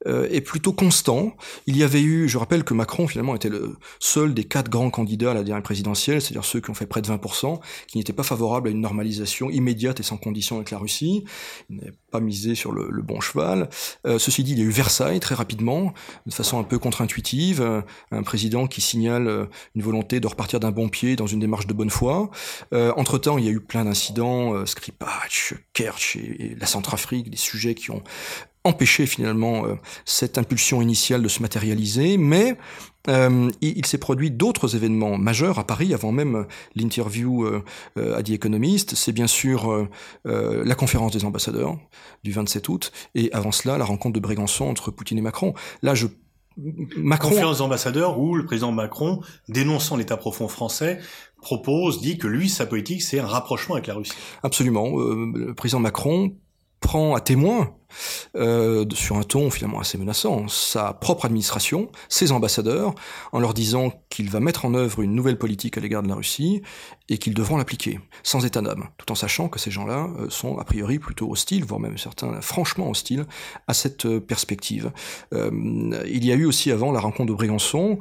euh, 0.07 0.29
est 0.31 0.41
plutôt 0.41 0.73
constant. 0.73 1.37
Il 1.67 1.77
y 1.77 1.83
avait 1.83 2.03
eu, 2.03 2.29
je 2.29 2.39
rappelle 2.39 2.65
que 2.65 2.75
Macron 2.75 3.07
finalement 3.07 3.35
était 3.35 3.49
le 3.49 3.77
seul 3.99 4.35
des 4.35 4.45
quatre 4.45 4.71
grands 4.71 4.91
candidats 4.91 5.33
à 5.33 5.35
la 5.35 5.43
dernière 5.43 5.63
présidentielle, 5.63 6.21
c'est-à-dire 6.21 6.45
ceux 6.45 6.61
qui 6.61 6.71
ont 6.71 6.75
fait 6.75 6.87
près 6.87 7.03
de 7.03 7.09
20%, 7.09 7.61
qui 7.89 7.99
n'étaient 7.99 8.13
pas 8.13 8.23
favorables 8.23 8.69
à 8.69 8.71
une 8.71 8.81
normalisation 8.81 9.51
immédiate 9.51 10.01
et 10.01 10.03
sans 10.03 10.17
condition 10.17 10.57
avec 10.57 10.71
la 10.71 10.79
Russie. 10.79 11.25
Il 11.71 11.77
n'avait 11.77 11.95
pas 12.11 12.21
misé 12.21 12.55
sur 12.55 12.73
le, 12.73 13.03
bon 13.03 13.21
cheval. 13.21 13.69
Euh, 14.07 14.19
ceci 14.19 14.43
dit, 14.43 14.53
il 14.53 14.59
y 14.59 14.63
a 14.63 14.65
eu 14.65 14.71
Versailles 14.71 15.21
très 15.21 15.35
rapidement, 15.35 15.93
de 16.27 16.35
façon 16.35 16.59
un 16.59 16.65
peu 16.65 16.79
contre-intuitive, 16.79 17.85
un 18.11 18.23
président 18.23 18.67
qui 18.67 18.81
signale 18.81 19.29
euh, 19.29 19.47
une 19.75 19.83
volonté 19.83 20.21
de 20.21 20.27
repartir 20.27 20.61
d'un 20.61 20.73
bon 20.73 20.89
pied 20.89 21.17
dans 21.17 21.27
une 21.27 21.41
démarche 21.41 21.67
de 21.67 21.73
bonne 21.73 21.91
foi. 21.91 22.31
Euh, 22.73 22.93
entre-temps, 22.97 23.39
il 23.39 23.45
y 23.45 23.49
a 23.49 23.53
eu 23.53 23.61
plein 23.61 23.85
d'incidents, 23.85 24.65
Skripal, 24.67 25.09
Kerch 25.73 26.17
et, 26.17 26.47
et 26.47 26.55
la 26.55 26.67
Centrafrique, 26.67 27.31
des 27.31 27.37
sujets 27.37 27.75
qui 27.75 27.91
ont 27.91 28.03
empêcher 28.67 29.07
finalement 29.07 29.67
euh, 29.67 29.75
cette 30.05 30.39
impulsion 30.39 30.83
initiale 30.83 31.23
de 31.23 31.29
se 31.29 31.41
matérialiser, 31.41 32.19
mais 32.19 32.57
euh, 33.09 33.51
il, 33.61 33.79
il 33.79 33.87
s'est 33.87 33.99
produit 33.99 34.31
d'autres 34.31 34.75
événements 34.75 35.17
majeurs 35.17 35.59
à 35.59 35.65
Paris 35.65 35.95
avant 35.95 36.13
même 36.13 36.47
l'interview 36.75 37.45
euh, 37.45 37.63
euh 37.97 38.17
à 38.17 38.23
The 38.23 38.31
Economist. 38.31 38.95
C'est 38.95 39.13
bien 39.13 39.27
sûr 39.27 39.89
la 40.25 40.75
conférence 40.75 41.13
des 41.13 41.25
ambassadeurs 41.25 41.79
du 42.25 42.33
27 42.33 42.69
août, 42.69 42.93
et 43.15 43.31
avant 43.33 43.53
cela 43.53 43.79
la 43.79 43.85
rencontre 43.85 44.15
de 44.15 44.21
Brégançon 44.21 44.67
entre 44.67 44.91
Poutine 44.91 45.19
et 45.19 45.23
Macron. 45.23 45.55
Là, 45.83 45.95
je 45.95 46.07
Macron... 46.97 47.29
Conférence 47.29 47.59
d'ambassadeurs 47.59 48.19
où 48.19 48.35
le 48.35 48.47
président 48.47 48.73
Macron, 48.73 49.21
dénonçant 49.49 49.97
l'état 49.97 50.17
profond 50.17 50.49
français, 50.49 50.99
propose, 51.43 52.01
dit 52.01 52.17
que 52.17 52.27
lui, 52.27 52.49
sa 52.49 52.65
politique, 52.65 53.03
c'est 53.03 53.19
un 53.19 53.27
rapprochement 53.27 53.75
avec 53.75 53.87
la 53.89 53.95
Russie. 53.95 54.15
Absolument. 54.43 54.97
le 54.97 55.53
président 55.55 55.81
Macron 55.81 56.35
prend 56.81 57.15
à 57.15 57.21
témoin 57.21 57.75
euh, 58.37 58.85
sur 58.95 59.17
un 59.17 59.23
ton 59.23 59.51
finalement 59.51 59.81
assez 59.81 59.99
menaçant, 59.99 60.49
sa 60.49 60.93
propre 60.93 61.25
administration, 61.25 61.91
ses 62.09 62.33
ambassadeurs, 62.33 62.95
en 63.33 63.41
leur 63.41 63.55
disant 63.55 63.93
qu'il 64.09 64.31
va 64.31 64.41
mettre 64.41 64.65
en 64.65 64.75
œuvre 64.75 65.03
une 65.03 65.15
nouvelle 65.15 65.39
politique 65.39 65.79
à 65.79 65.81
l'égard 65.81 66.03
de 66.03 66.09
la 66.09 66.15
Russie 66.15 66.63
et 67.09 67.19
qu'ils 67.19 67.35
devront 67.35 67.57
l'appliquer, 67.57 68.01
sans 68.23 68.45
état 68.45 68.61
d'âme, 68.61 68.89
tout 68.99 69.13
en 69.13 69.15
sachant 69.15 69.49
que 69.49 69.59
ces 69.59 69.71
gens-là 69.71 70.09
euh, 70.19 70.29
sont 70.29 70.59
a 70.59 70.65
priori 70.65 70.99
plutôt 70.99 71.31
hostiles, 71.31 71.65
voire 71.65 71.81
même 71.81 71.99
certains 71.99 72.41
franchement 72.41 72.91
hostiles 72.91 73.27
à 73.69 73.75
cette 73.75 74.07
euh, 74.07 74.21
perspective. 74.21 74.91
Il 75.33 76.25
y 76.25 76.33
a 76.33 76.35
eu 76.35 76.47
aussi 76.47 76.71
avant 76.71 76.93
la 76.93 77.01
rencontre 77.01 77.31
de 77.31 77.35
Brégançon, 77.35 77.99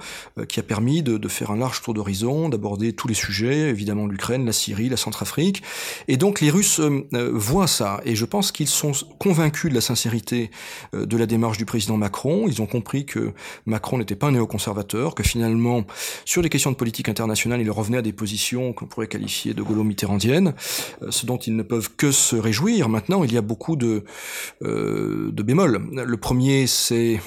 qui 0.47 0.59
a 0.59 0.63
permis 0.63 1.03
de, 1.03 1.17
de, 1.17 1.27
faire 1.27 1.51
un 1.51 1.57
large 1.57 1.81
tour 1.81 1.93
d'horizon, 1.93 2.49
d'aborder 2.49 2.93
tous 2.93 3.07
les 3.07 3.13
sujets, 3.13 3.69
évidemment 3.69 4.07
l'Ukraine, 4.07 4.45
la 4.45 4.53
Syrie, 4.53 4.89
la 4.89 4.97
Centrafrique, 4.97 5.63
et 6.07 6.17
donc 6.17 6.41
les 6.41 6.49
Russes 6.49 6.79
voient 7.11 7.67
ça, 7.67 8.01
et 8.05 8.15
je 8.15 8.25
pense 8.25 8.51
qu'ils 8.51 8.67
sont 8.67 8.93
convaincus 9.19 9.69
de 9.69 9.75
la 9.75 9.81
sincérité 9.85 10.51
de 10.93 11.17
la 11.17 11.25
démarche 11.25 11.57
du 11.57 11.65
président 11.65 11.97
Macron, 11.97 12.45
ils 12.47 12.61
ont 12.61 12.65
compris 12.65 13.05
que 13.05 13.33
Macron 13.65 13.97
n'était 13.97 14.15
pas 14.15 14.27
un 14.27 14.31
néoconservateur, 14.31 15.15
que 15.15 15.23
finalement, 15.23 15.85
sur 16.25 16.41
les 16.41 16.49
questions 16.49 16.71
de 16.71 16.75
politique 16.75 17.09
internationale, 17.09 17.61
il 17.61 17.71
revenait 17.71 17.97
à 17.97 18.01
des 18.01 18.13
positions 18.13 18.73
qu'on 18.73 18.85
pourrait 18.85 19.07
qualifier 19.07 19.53
de 19.53 19.61
gaulo-mitterrandienne, 19.61 20.53
euh, 21.01 21.11
ce 21.11 21.25
dont 21.25 21.37
ils 21.37 21.55
ne 21.55 21.63
peuvent 21.63 21.89
que 21.95 22.11
se 22.11 22.35
réjouir. 22.35 22.89
Maintenant, 22.89 23.23
il 23.23 23.33
y 23.33 23.37
a 23.37 23.41
beaucoup 23.41 23.75
de, 23.75 24.03
euh, 24.61 25.31
de 25.31 25.43
bémols. 25.43 25.81
Le 25.91 26.17
premier, 26.17 26.67
c'est 26.67 27.19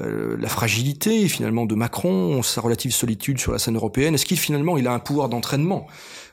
euh, 0.00 0.36
la 0.38 0.48
fragilité 0.48 1.28
finalement 1.28 1.66
de 1.66 1.74
Macron, 1.74 2.42
sa 2.42 2.60
relative 2.60 2.92
solitude 2.92 3.38
sur 3.38 3.52
la 3.52 3.58
scène 3.58 3.76
européenne. 3.76 4.14
Est-ce 4.14 4.26
qu'il 4.26 4.38
finalement 4.38 4.76
il 4.76 4.86
a 4.86 4.92
un 4.92 4.98
pouvoir 4.98 5.28
d'entraînement 5.28 5.86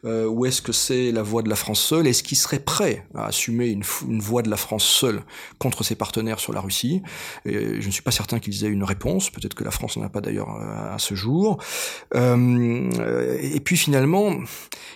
euh, 0.03 0.27
ou 0.27 0.45
est-ce 0.45 0.61
que 0.61 0.71
c'est 0.71 1.11
la 1.11 1.23
voix 1.23 1.41
de 1.41 1.49
la 1.49 1.55
France 1.55 1.79
seule? 1.79 2.05
Est-ce 2.05 2.21
qu'il 2.21 2.38
serait 2.38 2.59
prêt 2.59 3.07
à 3.15 3.25
assumer 3.25 3.67
une, 3.69 3.83
voix 4.19 4.43
de 4.43 4.49
la 4.49 4.57
France 4.57 4.83
seule 4.83 5.23
contre 5.57 5.83
ses 5.83 5.95
partenaires 5.95 6.39
sur 6.39 6.53
la 6.53 6.61
Russie? 6.61 7.01
Je 7.45 7.83
ne 7.83 7.91
suis 7.91 8.03
pas 8.03 8.11
certain 8.11 8.39
qu'ils 8.39 8.65
aient 8.65 8.69
une 8.69 8.83
réponse. 8.83 9.31
Peut-être 9.31 9.55
que 9.55 9.63
la 9.63 9.71
France 9.71 9.97
n'en 9.97 10.03
a 10.03 10.09
pas 10.09 10.21
d'ailleurs 10.21 10.49
à, 10.49 10.99
ce 10.99 11.15
jour. 11.15 11.57
Euh, 12.13 13.38
et 13.41 13.59
puis 13.59 13.77
finalement, 13.77 14.35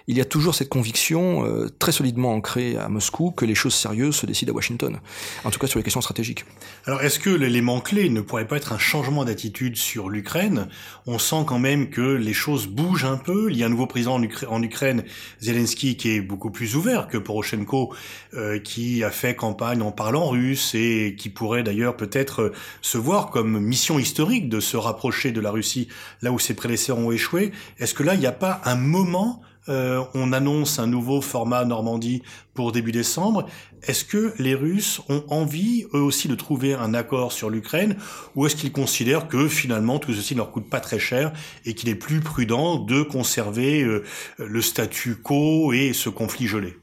il 0.07 0.17
y 0.17 0.21
a 0.21 0.25
toujours 0.25 0.53
cette 0.53 0.69
conviction 0.69 1.45
très 1.79 1.91
solidement 1.91 2.33
ancrée 2.33 2.77
à 2.77 2.87
Moscou 2.89 3.31
que 3.31 3.45
les 3.45 3.55
choses 3.55 3.73
sérieuses 3.73 4.15
se 4.15 4.25
décident 4.27 4.53
à 4.53 4.55
Washington. 4.55 4.99
En 5.43 5.49
tout 5.49 5.59
cas 5.59 5.67
sur 5.67 5.79
les 5.79 5.83
questions 5.83 6.01
stratégiques. 6.01 6.45
Alors 6.85 7.01
est-ce 7.01 7.19
que 7.19 7.29
l'élément 7.29 7.81
clé 7.81 8.09
ne 8.09 8.18
pourrait 8.21 8.47
pas 8.47 8.58
être 8.58 8.73
un 8.73 8.77
changement 8.77 9.25
d'attitude 9.25 9.75
sur 9.75 10.10
l'Ukraine 10.10 10.67
On 11.08 11.19
sent 11.19 11.43
quand 11.47 11.60
même 11.60 11.89
que 11.89 12.01
les 12.01 12.34
choses 12.34 12.67
bougent 12.67 13.05
un 13.05 13.17
peu. 13.17 13.51
Il 13.51 13.58
y 13.58 13.63
a 13.63 13.65
un 13.65 13.69
nouveau 13.69 13.88
président 13.88 14.19
en 14.47 14.63
Ukraine, 14.63 15.03
Zelensky, 15.39 15.97
qui 15.97 16.15
est 16.15 16.21
beaucoup 16.21 16.51
plus 16.51 16.75
ouvert 16.75 17.08
que 17.08 17.17
Poroshenko, 17.17 17.93
euh, 18.34 18.60
qui 18.60 19.03
a 19.03 19.12
fait 19.12 19.36
campagne 19.36 19.82
en 19.82 19.91
parlant 19.91 20.29
russe 20.29 20.73
et 20.75 21.15
qui 21.17 21.29
pourrait 21.29 21.63
d'ailleurs 21.63 21.97
peut-être 21.97 22.41
euh, 22.41 22.53
se 22.82 22.97
voir 22.97 23.29
comme 23.29 23.60
mission 23.60 23.99
historique 23.99 24.49
de 24.49 24.60
se 24.60 24.77
rapprocher 24.77 25.32
de 25.32 25.41
la 25.41 25.51
Russie 25.51 25.88
là 26.21 26.32
où 26.32 26.39
ses 26.39 26.53
prédécesseurs 26.53 26.99
ont 26.99 27.12
échoué. 27.12 27.51
Est-ce 27.79 27.93
que 27.93 28.03
là, 28.03 28.13
il 28.13 28.19
n'y 28.19 28.25
a 28.25 28.32
pas 28.32 28.62
un 28.65 28.75
moment 28.75 29.41
euh, 29.69 30.03
on 30.13 30.34
annonce 30.34 30.79
un 30.79 30.88
nouveau 30.88 31.21
format 31.21 31.63
Normandie 31.65 32.23
pour 32.53 32.71
début 32.71 32.91
décembre. 32.91 33.45
Est-ce 33.84 34.03
que 34.03 34.34
les 34.39 34.55
Russes 34.55 35.01
ont 35.10 35.23
envie, 35.29 35.86
eux 35.93 36.01
aussi, 36.01 36.27
de 36.27 36.36
trouver 36.36 36.73
un 36.73 36.93
accord 36.93 37.32
sur 37.32 37.49
l'Ukraine, 37.49 37.95
ou 38.36 38.45
est-ce 38.45 38.55
qu'ils 38.55 38.71
considèrent 38.71 39.27
que 39.27 39.47
finalement 39.47 39.99
tout 39.99 40.13
ceci 40.13 40.34
ne 40.34 40.39
leur 40.39 40.51
coûte 40.51 40.69
pas 40.69 40.79
très 40.79 40.99
cher 40.99 41.32
et 41.65 41.73
qu'il 41.73 41.89
est 41.89 41.95
plus 41.95 42.19
prudent 42.19 42.77
de 42.77 43.03
conserver 43.03 43.84
euh, 43.84 44.03
le 44.38 44.62
statu 44.62 45.15
quo 45.15 45.71
et 45.71 45.93
ce 45.93 46.10
conflit 46.10 46.47
gelé? 46.47 46.75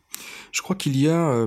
Je 0.57 0.63
crois 0.63 0.75
qu'il 0.75 0.99
y 0.99 1.07
a 1.07 1.29
euh, 1.29 1.47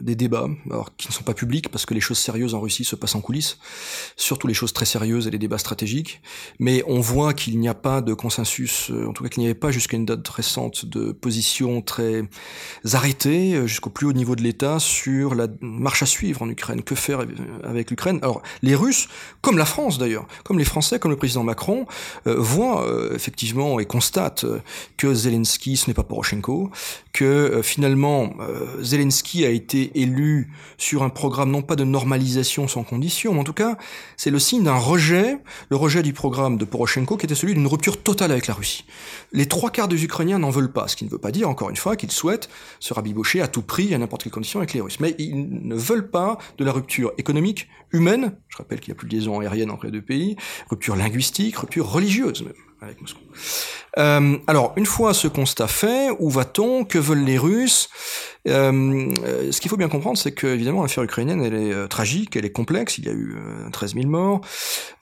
des 0.00 0.14
débats, 0.14 0.48
alors 0.70 0.96
qui 0.96 1.06
ne 1.08 1.12
sont 1.12 1.22
pas 1.22 1.34
publics 1.34 1.68
parce 1.68 1.84
que 1.84 1.92
les 1.92 2.00
choses 2.00 2.16
sérieuses 2.16 2.54
en 2.54 2.60
Russie 2.60 2.82
se 2.82 2.96
passent 2.96 3.14
en 3.14 3.20
coulisses, 3.20 3.58
surtout 4.16 4.46
les 4.46 4.54
choses 4.54 4.72
très 4.72 4.86
sérieuses 4.86 5.26
et 5.26 5.30
les 5.30 5.38
débats 5.38 5.58
stratégiques. 5.58 6.22
Mais 6.58 6.82
on 6.86 6.98
voit 6.98 7.34
qu'il 7.34 7.58
n'y 7.58 7.68
a 7.68 7.74
pas 7.74 8.00
de 8.00 8.14
consensus, 8.14 8.90
euh, 8.90 9.06
en 9.06 9.12
tout 9.12 9.22
cas 9.22 9.28
qu'il 9.28 9.42
n'y 9.42 9.48
avait 9.48 9.54
pas 9.54 9.70
jusqu'à 9.70 9.98
une 9.98 10.06
date 10.06 10.26
récente 10.26 10.86
de 10.86 11.12
position 11.12 11.82
très 11.82 12.24
arrêtée 12.94 13.52
euh, 13.54 13.66
jusqu'au 13.66 13.90
plus 13.90 14.06
haut 14.06 14.14
niveau 14.14 14.34
de 14.34 14.42
l'État 14.42 14.78
sur 14.78 15.34
la 15.34 15.48
marche 15.60 16.02
à 16.02 16.06
suivre 16.06 16.40
en 16.40 16.48
Ukraine. 16.48 16.82
Que 16.82 16.94
faire 16.94 17.26
avec 17.64 17.90
l'Ukraine? 17.90 18.18
Alors 18.22 18.40
les 18.62 18.74
Russes, 18.74 19.08
comme 19.42 19.58
la 19.58 19.66
France 19.66 19.98
d'ailleurs, 19.98 20.26
comme 20.42 20.58
les 20.58 20.64
Français, 20.64 20.98
comme 20.98 21.10
le 21.10 21.18
président 21.18 21.44
Macron, 21.44 21.86
voient 22.24 22.86
effectivement 23.14 23.78
et 23.78 23.84
constatent 23.84 24.46
que 24.96 25.12
Zelensky 25.12 25.76
ce 25.76 25.90
n'est 25.90 25.94
pas 25.94 26.02
Poroshenko, 26.02 26.70
que 27.12 27.60
finalement 27.62 28.21
euh, 28.40 28.82
Zelensky 28.82 29.44
a 29.44 29.50
été 29.50 30.00
élu 30.00 30.50
sur 30.78 31.02
un 31.02 31.10
programme 31.10 31.50
non 31.50 31.62
pas 31.62 31.76
de 31.76 31.84
normalisation 31.84 32.68
sans 32.68 32.84
condition, 32.84 33.34
mais 33.34 33.40
en 33.40 33.44
tout 33.44 33.52
cas, 33.52 33.76
c'est 34.16 34.30
le 34.30 34.38
signe 34.38 34.62
d'un 34.64 34.76
rejet, 34.76 35.38
le 35.70 35.76
rejet 35.76 36.02
du 36.02 36.12
programme 36.12 36.56
de 36.56 36.64
Poroshenko 36.64 37.16
qui 37.16 37.26
était 37.26 37.34
celui 37.34 37.54
d'une 37.54 37.66
rupture 37.66 38.02
totale 38.02 38.32
avec 38.32 38.46
la 38.46 38.54
Russie. 38.54 38.84
Les 39.32 39.46
trois 39.46 39.70
quarts 39.70 39.88
des 39.88 40.02
Ukrainiens 40.04 40.38
n'en 40.38 40.50
veulent 40.50 40.72
pas, 40.72 40.88
ce 40.88 40.96
qui 40.96 41.04
ne 41.04 41.10
veut 41.10 41.18
pas 41.18 41.32
dire, 41.32 41.48
encore 41.48 41.70
une 41.70 41.76
fois, 41.76 41.96
qu'ils 41.96 42.12
souhaitent 42.12 42.48
se 42.80 42.94
rabibocher 42.94 43.40
à 43.40 43.48
tout 43.48 43.62
prix, 43.62 43.94
à 43.94 43.98
n'importe 43.98 44.22
quelle 44.22 44.32
condition 44.32 44.60
avec 44.60 44.72
les 44.72 44.80
Russes. 44.80 45.00
Mais 45.00 45.14
ils 45.18 45.66
ne 45.66 45.74
veulent 45.74 46.10
pas 46.10 46.38
de 46.58 46.64
la 46.64 46.72
rupture 46.72 47.12
économique, 47.18 47.68
humaine, 47.92 48.36
je 48.48 48.56
rappelle 48.56 48.80
qu'il 48.80 48.92
n'y 48.92 48.96
a 48.96 48.98
plus 48.98 49.08
de 49.08 49.14
liaison 49.14 49.40
aérienne 49.40 49.70
entre 49.70 49.86
les 49.86 49.92
deux 49.92 50.02
pays, 50.02 50.36
rupture 50.70 50.96
linguistique, 50.96 51.56
rupture 51.56 51.90
religieuse 51.90 52.42
même 52.42 52.54
Euh, 53.98 54.38
alors, 54.46 54.72
une 54.76 54.86
fois 54.86 55.14
ce 55.14 55.28
constat 55.28 55.68
fait, 55.68 56.10
où 56.18 56.30
va-t-on? 56.30 56.84
Que 56.84 56.98
veulent 56.98 57.24
les 57.24 57.38
Russes? 57.38 57.88
Euh, 58.48 59.50
ce 59.50 59.60
qu'il 59.60 59.70
faut 59.70 59.76
bien 59.76 59.88
comprendre, 59.88 60.18
c'est 60.18 60.32
que 60.32 60.46
évidemment 60.46 60.82
l'affaire 60.82 61.04
ukrainienne, 61.04 61.42
elle 61.42 61.54
est 61.54 61.72
euh, 61.72 61.86
tragique, 61.86 62.34
elle 62.36 62.44
est 62.44 62.52
complexe. 62.52 62.98
Il 62.98 63.06
y 63.06 63.08
a 63.08 63.12
eu 63.12 63.36
13 63.72 63.94
000 63.94 64.06
morts. 64.06 64.40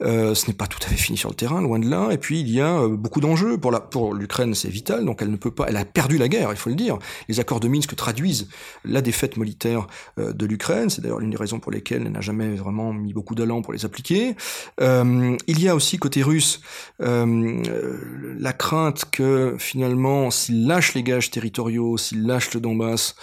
ce 0.01 0.47
n'est 0.47 0.53
pas 0.53 0.67
tout 0.67 0.79
à 0.83 0.87
fait 0.87 0.95
fini 0.95 1.17
sur 1.17 1.29
le 1.29 1.35
terrain, 1.35 1.61
loin 1.61 1.79
de 1.79 1.89
là. 1.89 2.09
Et 2.11 2.17
puis 2.17 2.39
il 2.39 2.49
y 2.49 2.61
a 2.61 2.87
beaucoup 2.87 3.21
d'enjeux 3.21 3.57
pour 3.57 3.71
la 3.71 3.79
pour 3.79 4.13
l'Ukraine, 4.13 4.53
c'est 4.53 4.69
vital. 4.69 5.05
Donc 5.05 5.21
elle 5.21 5.31
ne 5.31 5.37
peut 5.37 5.51
pas, 5.51 5.65
elle 5.67 5.77
a 5.77 5.85
perdu 5.85 6.17
la 6.17 6.27
guerre, 6.27 6.49
il 6.51 6.57
faut 6.57 6.69
le 6.69 6.75
dire. 6.75 6.97
Les 7.27 7.39
accords 7.39 7.59
de 7.59 7.67
Minsk 7.67 7.95
traduisent 7.95 8.47
la 8.85 9.01
défaite 9.01 9.37
militaire 9.37 9.87
de 10.17 10.45
l'Ukraine. 10.45 10.89
C'est 10.89 11.01
d'ailleurs 11.01 11.19
l'une 11.19 11.31
des 11.31 11.37
raisons 11.37 11.59
pour 11.59 11.71
lesquelles 11.71 12.03
elle 12.05 12.11
n'a 12.11 12.21
jamais 12.21 12.55
vraiment 12.55 12.93
mis 12.93 13.13
beaucoup 13.13 13.35
d'allant 13.35 13.61
pour 13.61 13.73
les 13.73 13.85
appliquer. 13.85 14.35
il 14.79 15.61
y 15.61 15.67
a 15.67 15.75
aussi 15.75 15.97
côté 15.97 16.23
russe 16.23 16.61
la 16.99 18.53
crainte 18.53 19.05
que 19.11 19.55
finalement, 19.57 20.31
s'il 20.31 20.67
lâche 20.67 20.93
les 20.93 21.03
gages 21.03 21.31
territoriaux, 21.31 21.97
s'il 21.97 22.25
lâche 22.25 22.53
le 22.53 22.59
Donbass, 22.59 23.15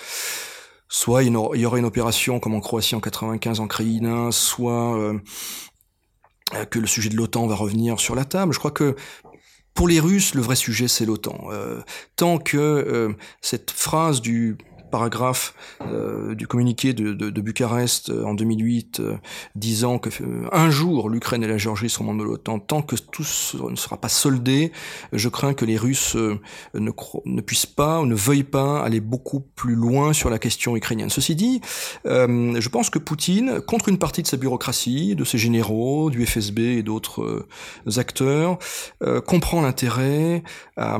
soit 0.89 1.23
il 1.23 1.33
y 1.33 1.67
aurait 1.67 1.79
une 1.79 1.85
opération 1.85 2.41
comme 2.41 2.55
en 2.55 2.61
Croatie 2.61 2.95
en 2.95 3.01
95 3.01 3.61
en 3.61 3.67
Krajina, 3.67 4.31
soit 4.33 4.99
euh, 4.99 5.19
que 6.71 6.79
le 6.79 6.87
sujet 6.87 7.11
de 7.11 7.17
l'OTAN 7.17 7.47
va 7.47 7.55
revenir 7.55 8.01
sur 8.01 8.15
la 8.15 8.25
table. 8.25 8.53
Je 8.53 8.59
crois 8.59 8.71
que 8.71 8.97
pour 9.75 9.87
les 9.87 10.01
Russes, 10.01 10.35
le 10.35 10.43
vrai 10.43 10.57
sujet, 10.57 10.89
c'est 10.89 11.05
l'OTAN. 11.05 11.39
Euh, 11.53 11.81
tant 12.17 12.39
que 12.39 12.57
euh, 12.57 13.13
cette 13.43 13.71
phrase 13.71 14.21
du 14.21 14.57
paragraphe 14.89 15.55
euh, 15.83 16.35
du 16.35 16.47
communiqué 16.47 16.93
de, 16.93 17.41
Bucarest 17.41 18.11
euh, 18.11 18.25
en 18.25 18.35
2008 18.35 19.01
euh, 19.01 19.17
disant 19.55 19.99
que 19.99 20.09
un 20.53 20.71
jour 20.71 21.09
l'Ukraine 21.09 21.43
et 21.43 21.47
la 21.47 21.59
Géorgie 21.59 21.89
seront 21.89 22.05
membres 22.05 22.21
de 22.21 22.25
l'OTAN, 22.25 22.59
tant 22.59 22.83
que 22.83 22.97
tout 22.97 23.25
ne 23.69 23.77
sera 23.77 23.97
pas 23.97 24.09
soldé, 24.09 24.73
je 25.13 25.29
crains 25.29 25.55
que 25.55 25.65
les 25.65 25.77
Russes 25.77 26.17
ne, 26.75 27.41
puissent 27.41 27.67
pas 27.67 28.01
ou 28.01 28.07
ne 28.07 28.15
veuillent 28.15 28.43
pas 28.43 28.83
aller 28.83 29.01
beaucoup 29.01 29.41
plus 29.41 29.75
loin 29.75 30.13
sur 30.13 30.31
la 30.31 30.39
question 30.39 30.77
ukrainienne. 30.77 31.11
Ceci 31.11 31.35
dit, 31.35 31.61
je 32.05 32.69
pense 32.69 32.91
que 32.91 32.99
Poutine, 32.99 33.61
contre 33.61 33.89
une 33.89 33.99
partie 33.99 34.23
de 34.23 34.27
sa 34.27 34.37
bureaucratie, 34.37 35.15
de 35.15 35.25
ses 35.25 35.39
généraux, 35.39 36.11
du 36.11 36.25
FSB 36.25 36.59
et 36.79 36.83
d'autres 36.83 37.47
acteurs, 37.97 38.59
comprend 39.27 39.61
l'intérêt 39.61 40.43
à 40.77 40.99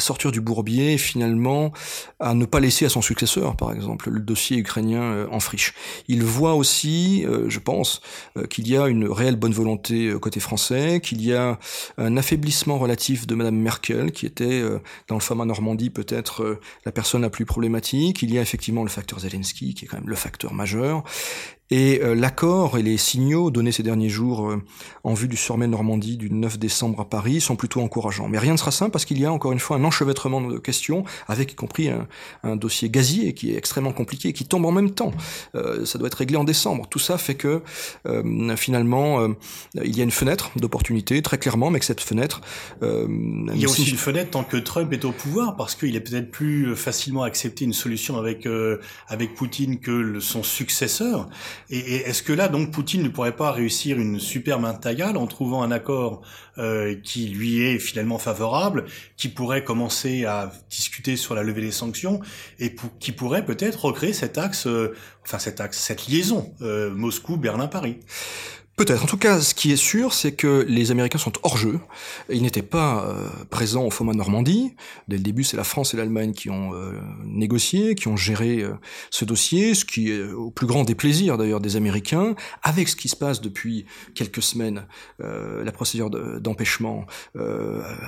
sortir 0.00 0.32
du 0.32 0.40
bourbier 0.40 0.94
et 0.94 0.98
finalement 0.98 1.72
à 2.20 2.34
ne 2.34 2.44
pas 2.44 2.60
laisser 2.60 2.77
à 2.84 2.88
son 2.88 3.02
successeur, 3.02 3.56
par 3.56 3.72
exemple, 3.72 4.10
le 4.10 4.20
dossier 4.20 4.58
ukrainien 4.58 5.02
euh, 5.02 5.26
en 5.30 5.40
friche. 5.40 5.74
Il 6.08 6.22
voit 6.22 6.54
aussi, 6.54 7.24
euh, 7.26 7.48
je 7.48 7.58
pense, 7.58 8.00
euh, 8.36 8.46
qu'il 8.46 8.68
y 8.68 8.76
a 8.76 8.88
une 8.88 9.08
réelle 9.08 9.36
bonne 9.36 9.52
volonté 9.52 10.12
côté 10.20 10.40
français, 10.40 11.00
qu'il 11.00 11.22
y 11.24 11.34
a 11.34 11.58
un 11.96 12.16
affaiblissement 12.16 12.78
relatif 12.78 13.26
de 13.26 13.34
Madame 13.34 13.56
Merkel, 13.56 14.12
qui 14.12 14.26
était 14.26 14.62
dans 15.08 15.14
le 15.14 15.20
format 15.20 15.44
Normandie 15.44 15.90
peut-être 15.90 16.58
la 16.84 16.92
personne 16.92 17.22
la 17.22 17.30
plus 17.30 17.44
problématique. 17.44 18.22
Il 18.22 18.32
y 18.32 18.38
a 18.38 18.42
effectivement 18.42 18.82
le 18.82 18.88
facteur 18.88 19.20
Zelensky, 19.20 19.74
qui 19.74 19.84
est 19.84 19.88
quand 19.88 19.98
même 19.98 20.08
le 20.08 20.16
facteur 20.16 20.52
majeur. 20.52 21.04
Et 21.70 22.00
euh, 22.02 22.14
l'accord 22.14 22.78
et 22.78 22.82
les 22.82 22.96
signaux 22.96 23.50
donnés 23.50 23.72
ces 23.72 23.82
derniers 23.82 24.08
jours 24.08 24.48
euh, 24.48 24.62
en 25.04 25.12
vue 25.12 25.28
du 25.28 25.36
sommet 25.36 25.66
Normandie 25.66 26.16
du 26.16 26.30
9 26.30 26.58
décembre 26.58 27.00
à 27.00 27.04
Paris 27.04 27.40
sont 27.40 27.56
plutôt 27.56 27.82
encourageants. 27.82 28.28
Mais 28.28 28.38
rien 28.38 28.52
ne 28.52 28.56
sera 28.56 28.70
simple 28.70 28.90
parce 28.90 29.04
qu'il 29.04 29.20
y 29.20 29.26
a 29.26 29.32
encore 29.32 29.52
une 29.52 29.58
fois 29.58 29.76
un 29.76 29.84
enchevêtrement 29.84 30.40
de 30.40 30.58
questions, 30.58 31.04
avec 31.26 31.52
y 31.52 31.54
compris 31.54 31.90
un, 32.42 32.56
dossier 32.56 32.88
gazier 32.88 33.34
qui 33.34 33.52
est 33.52 33.56
extrêmement 33.56 33.92
compliqué 33.92 34.28
et 34.28 34.32
qui 34.32 34.46
tombe 34.46 34.64
en 34.64 34.72
même 34.72 34.92
temps. 34.92 35.12
Euh, 35.54 35.84
ça 35.84 35.98
doit 35.98 36.06
être 36.06 36.14
réglé 36.14 36.36
en 36.36 36.44
décembre. 36.44 36.86
Tout 36.88 36.98
ça 36.98 37.18
fait 37.18 37.34
que 37.34 37.62
finalement 38.56 39.28
il 39.74 39.96
y 39.96 40.00
a 40.00 40.04
une 40.04 40.10
fenêtre 40.10 40.50
d'opportunité 40.56 41.20
très 41.22 41.38
clairement, 41.38 41.70
mais 41.70 41.78
que 41.78 41.84
cette 41.84 42.00
fenêtre. 42.00 42.40
il 42.82 43.56
y 43.56 43.64
a 43.64 43.68
aussi 43.68 43.88
une 43.90 43.96
fenêtre 43.96 44.30
tant 44.30 44.44
que 44.44 44.56
Trump 44.56 44.92
est 44.92 45.04
au 45.04 45.12
pouvoir 45.12 45.56
parce 45.56 45.74
qu'il 45.74 45.94
est 45.96 46.00
peut-être 46.00 46.30
plus 46.30 46.74
facilement 46.76 47.22
accepté 47.22 47.64
une 47.64 47.72
solution 47.72 48.16
avec 48.16 48.48
avec 49.08 49.34
Poutine 49.34 49.78
que 49.78 49.90
le, 49.90 50.20
son 50.20 50.42
successeur. 50.42 51.28
Et, 51.70 51.96
est-ce 51.96 52.22
que 52.22 52.32
là, 52.32 52.48
donc, 52.48 52.70
Poutine 52.70 53.02
ne 53.02 53.08
pourrait 53.08 53.36
pas 53.36 53.52
réussir 53.52 53.98
une 53.98 54.18
superbe 54.18 54.64
intagale 54.64 55.16
en 55.16 55.26
trouvant 55.26 55.62
un 55.62 55.70
accord 55.70 56.22
euh, 56.58 56.94
qui 57.02 57.28
lui 57.28 57.62
est 57.62 57.78
finalement 57.78 58.18
favorable, 58.18 58.86
qui 59.16 59.28
pourrait 59.28 59.64
commencer 59.64 60.24
à 60.24 60.52
discuter 60.70 61.16
sur 61.16 61.34
la 61.34 61.42
levée 61.42 61.60
des 61.60 61.70
sanctions 61.70 62.20
et 62.58 62.74
qui 63.00 63.12
pourrait 63.12 63.44
peut-être 63.44 63.84
recréer 63.84 64.12
cet 64.12 64.38
axe, 64.38 64.66
euh, 64.66 64.94
enfin 65.24 65.38
cet 65.38 65.60
axe, 65.60 65.78
cette 65.78 66.06
liaison 66.08 66.52
euh, 66.62 66.90
Moscou-Berlin-Paris? 66.94 67.98
Peut-être. 68.78 69.02
En 69.02 69.06
tout 69.06 69.16
cas, 69.16 69.40
ce 69.40 69.54
qui 69.54 69.72
est 69.72 69.76
sûr, 69.76 70.12
c'est 70.12 70.30
que 70.30 70.64
les 70.68 70.92
Américains 70.92 71.18
sont 71.18 71.32
hors 71.42 71.56
jeu. 71.56 71.80
Ils 72.30 72.42
n'étaient 72.42 72.62
pas 72.62 73.04
euh, 73.08 73.26
présents 73.50 73.84
au 73.84 73.90
format 73.90 74.12
Normandie. 74.12 74.76
Dès 75.08 75.16
le 75.16 75.22
début, 75.24 75.42
c'est 75.42 75.56
la 75.56 75.64
France 75.64 75.94
et 75.94 75.96
l'Allemagne 75.96 76.32
qui 76.32 76.48
ont 76.48 76.74
euh, 76.74 76.92
négocié, 77.24 77.96
qui 77.96 78.06
ont 78.06 78.16
géré 78.16 78.60
euh, 78.60 78.74
ce 79.10 79.24
dossier, 79.24 79.74
ce 79.74 79.84
qui 79.84 80.12
est 80.12 80.22
au 80.22 80.52
plus 80.52 80.68
grand 80.68 80.84
déplaisir 80.84 81.36
d'ailleurs 81.38 81.58
des 81.58 81.74
Américains, 81.74 82.36
avec 82.62 82.88
ce 82.88 82.94
qui 82.94 83.08
se 83.08 83.16
passe 83.16 83.40
depuis 83.40 83.84
quelques 84.14 84.42
semaines, 84.42 84.86
la 85.18 85.72
procédure 85.72 86.10
d'empêchement, 86.10 87.06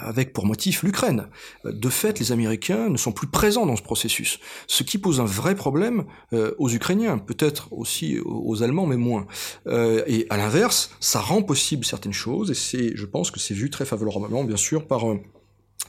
avec 0.02 0.33
pour 0.33 0.46
motif 0.46 0.83
l'Ukraine. 0.83 1.26
De 1.64 1.88
fait, 1.88 2.18
les 2.20 2.30
Américains 2.33 2.88
ne 2.88 2.96
sont 2.96 3.12
plus 3.12 3.26
présents 3.26 3.66
dans 3.66 3.76
ce 3.76 3.83
processus, 3.83 4.38
ce 4.68 4.83
qui 4.83 4.98
pose 4.98 5.20
un 5.20 5.24
vrai 5.24 5.54
problème 5.54 6.04
aux 6.33 6.70
Ukrainiens, 6.70 7.18
peut-être 7.18 7.72
aussi 7.72 8.18
aux 8.24 8.62
Allemands, 8.62 8.87
mais 8.87 8.96
moins. 8.96 9.26
et 9.66 10.26
à 10.30 10.37
l'inverse, 10.37 10.60
ça 11.01 11.20
rend 11.20 11.42
possible 11.42 11.85
certaines 11.85 12.12
choses, 12.12 12.51
et 12.51 12.55
c'est, 12.55 12.96
je 12.96 13.07
pense 13.07 13.31
que 13.31 13.40
c'est 13.40 13.55
vu 13.55 13.70
très 13.70 13.85
favorablement, 13.85 14.44
bien 14.44 14.57
sûr, 14.57 14.87
par 14.87 15.05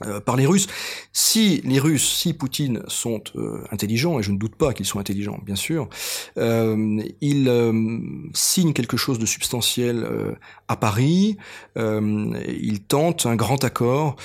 euh, 0.06 0.12
euh, 0.12 0.19
par 0.19 0.36
les 0.36 0.45
Russes. 0.45 0.67
Si 1.13 1.62
les 1.63 1.80
Russes, 1.80 2.08
si 2.08 2.34
Poutine 2.34 2.84
sont 2.88 3.23
euh, 3.36 3.63
intelligents, 3.71 4.19
et 4.19 4.23
je 4.23 4.32
ne 4.32 4.38
doute 4.38 4.56
pas 4.56 4.73
qu'ils 4.73 4.86
sont 4.86 4.99
intelligents, 4.99 5.39
bien 5.45 5.56
sûr, 5.56 5.89
euh, 6.38 7.01
ils 7.21 7.47
euh, 7.47 7.99
signent 8.34 8.73
quelque 8.73 8.97
chose 8.97 9.19
de 9.19 9.25
substantiel 9.25 10.08
à 10.67 10.75
Paris, 10.75 11.38
ils 11.75 12.80
tentent 12.88 13.25
un 13.25 13.36
grand 13.36 13.63
accord 13.63 14.15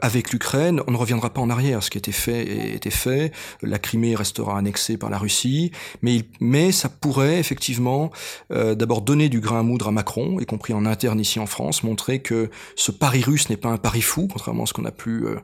avec 0.00 0.32
l'Ukraine. 0.32 0.80
On 0.86 0.92
ne 0.92 0.96
reviendra 0.96 1.30
pas 1.30 1.40
en 1.40 1.50
arrière, 1.50 1.82
ce 1.82 1.90
qui 1.90 1.98
a 1.98 2.00
été 2.00 2.12
fait 2.12 2.74
été 2.74 2.90
fait. 2.90 3.32
La 3.62 3.78
Crimée 3.78 4.14
restera 4.14 4.58
annexée 4.58 4.96
par 4.96 5.10
la 5.10 5.18
Russie, 5.18 5.72
mais, 6.02 6.22
mais 6.40 6.72
ça 6.72 6.88
pourrait 6.88 7.38
effectivement 7.38 8.10
d'abord 8.50 9.02
donner 9.02 9.28
du 9.28 9.40
grain 9.40 9.60
à 9.60 9.62
moudre 9.62 9.88
à 9.88 9.92
Macron, 9.92 10.38
y 10.40 10.46
compris 10.46 10.72
en 10.72 10.86
interne 10.86 11.20
ici 11.20 11.38
en 11.38 11.46
France, 11.46 11.82
montrer 11.82 12.20
que 12.20 12.50
ce 12.76 12.92
pari 12.92 13.22
russe 13.22 13.48
n'est 13.50 13.56
pas 13.56 13.70
un 13.70 13.78
pari 13.78 14.02
fou, 14.02 14.28
contrairement 14.30 14.64
à 14.64 14.66
ce 14.66 14.72
qu'on 14.72 14.84
a 14.84 14.92
pu 14.92 15.15
euh, 15.24 15.40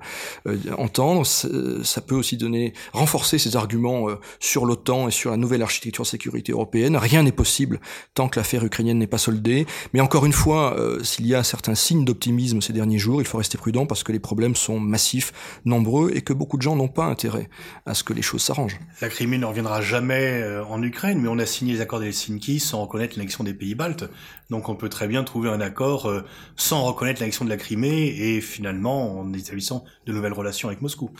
euh, 0.46 0.74
entendre. 0.76 1.24
Ça 1.26 2.00
peut 2.00 2.14
aussi 2.14 2.36
donner, 2.36 2.72
renforcer 2.92 3.38
ses 3.38 3.56
arguments 3.56 4.08
euh, 4.08 4.16
sur 4.40 4.66
l'OTAN 4.66 5.08
et 5.08 5.10
sur 5.10 5.30
la 5.30 5.36
nouvelle 5.36 5.62
architecture 5.62 6.04
de 6.04 6.08
sécurité 6.08 6.52
européenne. 6.52 6.96
Rien 6.96 7.22
n'est 7.22 7.32
possible 7.32 7.80
tant 8.14 8.28
que 8.28 8.38
l'affaire 8.38 8.64
ukrainienne 8.64 8.98
n'est 8.98 9.06
pas 9.06 9.18
soldée. 9.18 9.66
Mais 9.92 10.00
encore 10.00 10.26
une 10.26 10.32
fois, 10.32 10.76
s'il 11.02 11.26
y 11.26 11.34
a 11.34 11.42
certains 11.42 11.74
signes 11.74 12.04
d'optimisme 12.04 12.60
ces 12.60 12.72
derniers 12.72 12.98
jours, 12.98 13.20
il 13.20 13.26
faut 13.26 13.38
rester 13.38 13.58
prudent 13.58 13.86
parce 13.86 14.02
que 14.02 14.12
les 14.12 14.20
problèmes 14.20 14.56
sont 14.56 14.78
massifs, 14.80 15.32
nombreux 15.64 16.10
et 16.14 16.22
que 16.22 16.32
beaucoup 16.32 16.56
de 16.56 16.62
gens 16.62 16.76
n'ont 16.76 16.88
pas 16.88 17.04
intérêt 17.04 17.48
à 17.86 17.94
ce 17.94 18.04
que 18.04 18.12
les 18.12 18.22
choses 18.22 18.42
s'arrangent. 18.42 18.78
La 19.00 19.08
Crimée 19.08 19.38
ne 19.38 19.46
reviendra 19.46 19.80
jamais 19.80 20.44
en 20.68 20.82
Ukraine, 20.82 21.20
mais 21.20 21.28
on 21.28 21.38
a 21.38 21.46
signé 21.46 21.74
les 21.74 21.80
accords 21.80 22.00
d'Helsinki 22.00 22.60
sans 22.60 22.82
reconnaître 22.82 23.16
l'annexion 23.16 23.44
des 23.44 23.54
pays 23.54 23.74
baltes. 23.74 24.04
Donc 24.50 24.68
on 24.68 24.74
peut 24.74 24.88
très 24.88 25.08
bien 25.08 25.24
trouver 25.24 25.48
un 25.48 25.60
accord 25.60 26.12
sans 26.56 26.82
reconnaître 26.84 27.20
l'annexion 27.20 27.44
de 27.44 27.50
la 27.50 27.56
Crimée 27.56 28.14
et 28.18 28.40
finalement 28.40 29.18
on 29.18 29.32
établit 29.32 29.61
de 30.06 30.12
nouvelles 30.12 30.32
relations 30.32 30.68
avec 30.68 30.82
Moscou. 30.82 31.10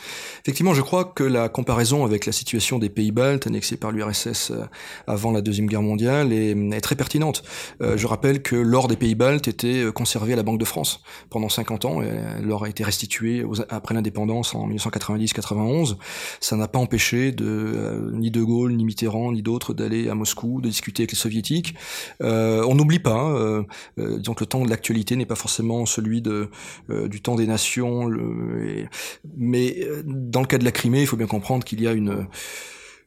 Effectivement, 0.42 0.74
je 0.74 0.82
crois 0.82 1.04
que 1.04 1.24
la 1.24 1.48
comparaison 1.48 2.04
avec 2.04 2.26
la 2.26 2.32
situation 2.32 2.78
des 2.78 2.88
pays 2.88 3.12
baltes 3.12 3.46
annexés 3.46 3.76
par 3.76 3.92
l'URSS 3.92 4.50
euh, 4.50 4.64
avant 5.06 5.32
la 5.32 5.40
Deuxième 5.40 5.66
Guerre 5.66 5.82
mondiale 5.82 6.32
est, 6.32 6.80
très 6.80 6.96
pertinente. 6.96 7.44
Euh, 7.80 7.96
je 7.96 8.06
rappelle 8.06 8.42
que 8.42 8.56
l'or 8.56 8.88
des 8.88 8.96
pays 8.96 9.14
baltes 9.14 9.46
était 9.46 9.84
conservé 9.94 10.32
à 10.32 10.36
la 10.36 10.42
Banque 10.42 10.58
de 10.58 10.64
France 10.64 11.00
pendant 11.30 11.48
50 11.48 11.84
ans. 11.84 12.00
L'or 12.42 12.64
a 12.64 12.68
été 12.68 12.82
restitué 12.82 13.44
après 13.68 13.94
l'indépendance 13.94 14.54
en 14.54 14.68
1990-91. 14.68 15.96
Ça 16.40 16.56
n'a 16.56 16.66
pas 16.66 16.78
empêché 16.78 17.34
ni 18.12 18.30
De 18.30 18.42
Gaulle, 18.42 18.72
ni 18.72 18.84
Mitterrand, 18.84 19.32
ni 19.32 19.42
d'autres 19.42 19.74
d'aller 19.74 20.08
à 20.08 20.14
Moscou, 20.14 20.60
de 20.60 20.68
discuter 20.68 21.02
avec 21.02 21.12
les 21.12 21.18
soviétiques. 21.18 21.74
on 22.20 22.74
n'oublie 22.74 22.98
pas, 22.98 23.30
euh, 23.30 23.62
disons 24.18 24.34
que 24.34 24.40
le 24.40 24.46
temps 24.46 24.64
de 24.64 24.70
l'actualité 24.70 25.16
n'est 25.16 25.26
pas 25.26 25.34
forcément 25.34 25.86
celui 25.86 26.22
du 26.22 27.20
temps 27.22 27.36
des 27.36 27.46
nations, 27.46 28.08
mais 29.36 29.76
euh, 29.80 30.02
dans 30.04 30.40
le 30.40 30.46
cas 30.46 30.58
de 30.58 30.64
la 30.64 30.72
Crimée, 30.72 31.00
il 31.00 31.06
faut 31.06 31.16
bien 31.16 31.26
comprendre 31.26 31.64
qu'il 31.64 31.80
y 31.80 31.86
a 31.86 31.92
une 31.92 32.26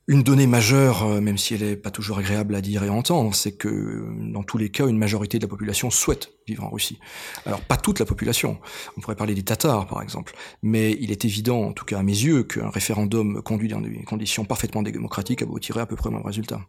une 0.08 0.21
donnée 0.21 0.45
majeure, 0.45 1.04
euh, 1.04 1.21
même 1.21 1.38
si 1.38 1.56
elle 1.56 1.63
n'est 1.63 1.75
pas 1.75 1.89
toujours 1.89 2.19
agréable 2.19 2.54
à 2.54 2.62
dire 2.62 2.84
et 2.84 2.89
à 2.89 2.93
entendre, 2.93 3.34
c'est 3.34 3.54
que 3.54 4.06
dans 4.19 4.43
tous 4.43 4.58
les 4.58 4.69
cas, 4.69 4.88
une 4.88 4.97
majorité 4.97 5.39
de 5.39 5.43
la 5.45 5.47
population 5.47 5.89
souhaite 5.89 6.32
vivre 6.47 6.63
en 6.63 6.69
Russie. 6.69 6.99
Alors 7.45 7.62
pas 7.62 7.78
toute 7.78 7.99
la 7.99 8.06
population, 8.06 8.60
on 8.97 9.01
pourrait 9.01 9.15
parler 9.15 9.34
des 9.34 9.43
Tatars 9.43 9.88
par 9.88 10.04
exemple, 10.04 10.36
mais 10.62 10.95
il 10.99 11.12
est 11.12 11.25
évident, 11.25 11.62
en 11.62 11.73
tout 11.73 11.86
cas 11.86 11.99
à 11.99 12.04
mes 12.04 12.12
yeux, 12.12 12.43
qu'un 12.43 12.69
référendum 12.69 13.41
conduit 13.41 13.69
dans 13.69 13.82
des 13.82 14.04
conditions 14.04 14.45
parfaitement 14.45 14.84
démocratiques 14.84 15.41
aboutirait 15.41 15.82
à 15.82 15.86
peu 15.88 15.95
près 15.95 16.10
au 16.10 16.13
même 16.13 16.25
résultat. 16.25 16.62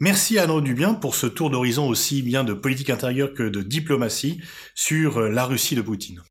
Merci 0.00 0.38
Arnaud 0.38 0.60
Dubien 0.60 0.94
pour 0.94 1.14
ce 1.14 1.26
tour 1.26 1.50
d'horizon 1.50 1.88
aussi 1.88 2.22
bien 2.22 2.42
de 2.42 2.52
politique 2.52 2.90
intérieure 2.90 3.32
que 3.32 3.44
de 3.44 3.62
diplomatie 3.62 4.40
sur 4.74 5.20
la 5.20 5.44
Russie 5.44 5.76
de 5.76 5.82
Poutine. 5.82 6.22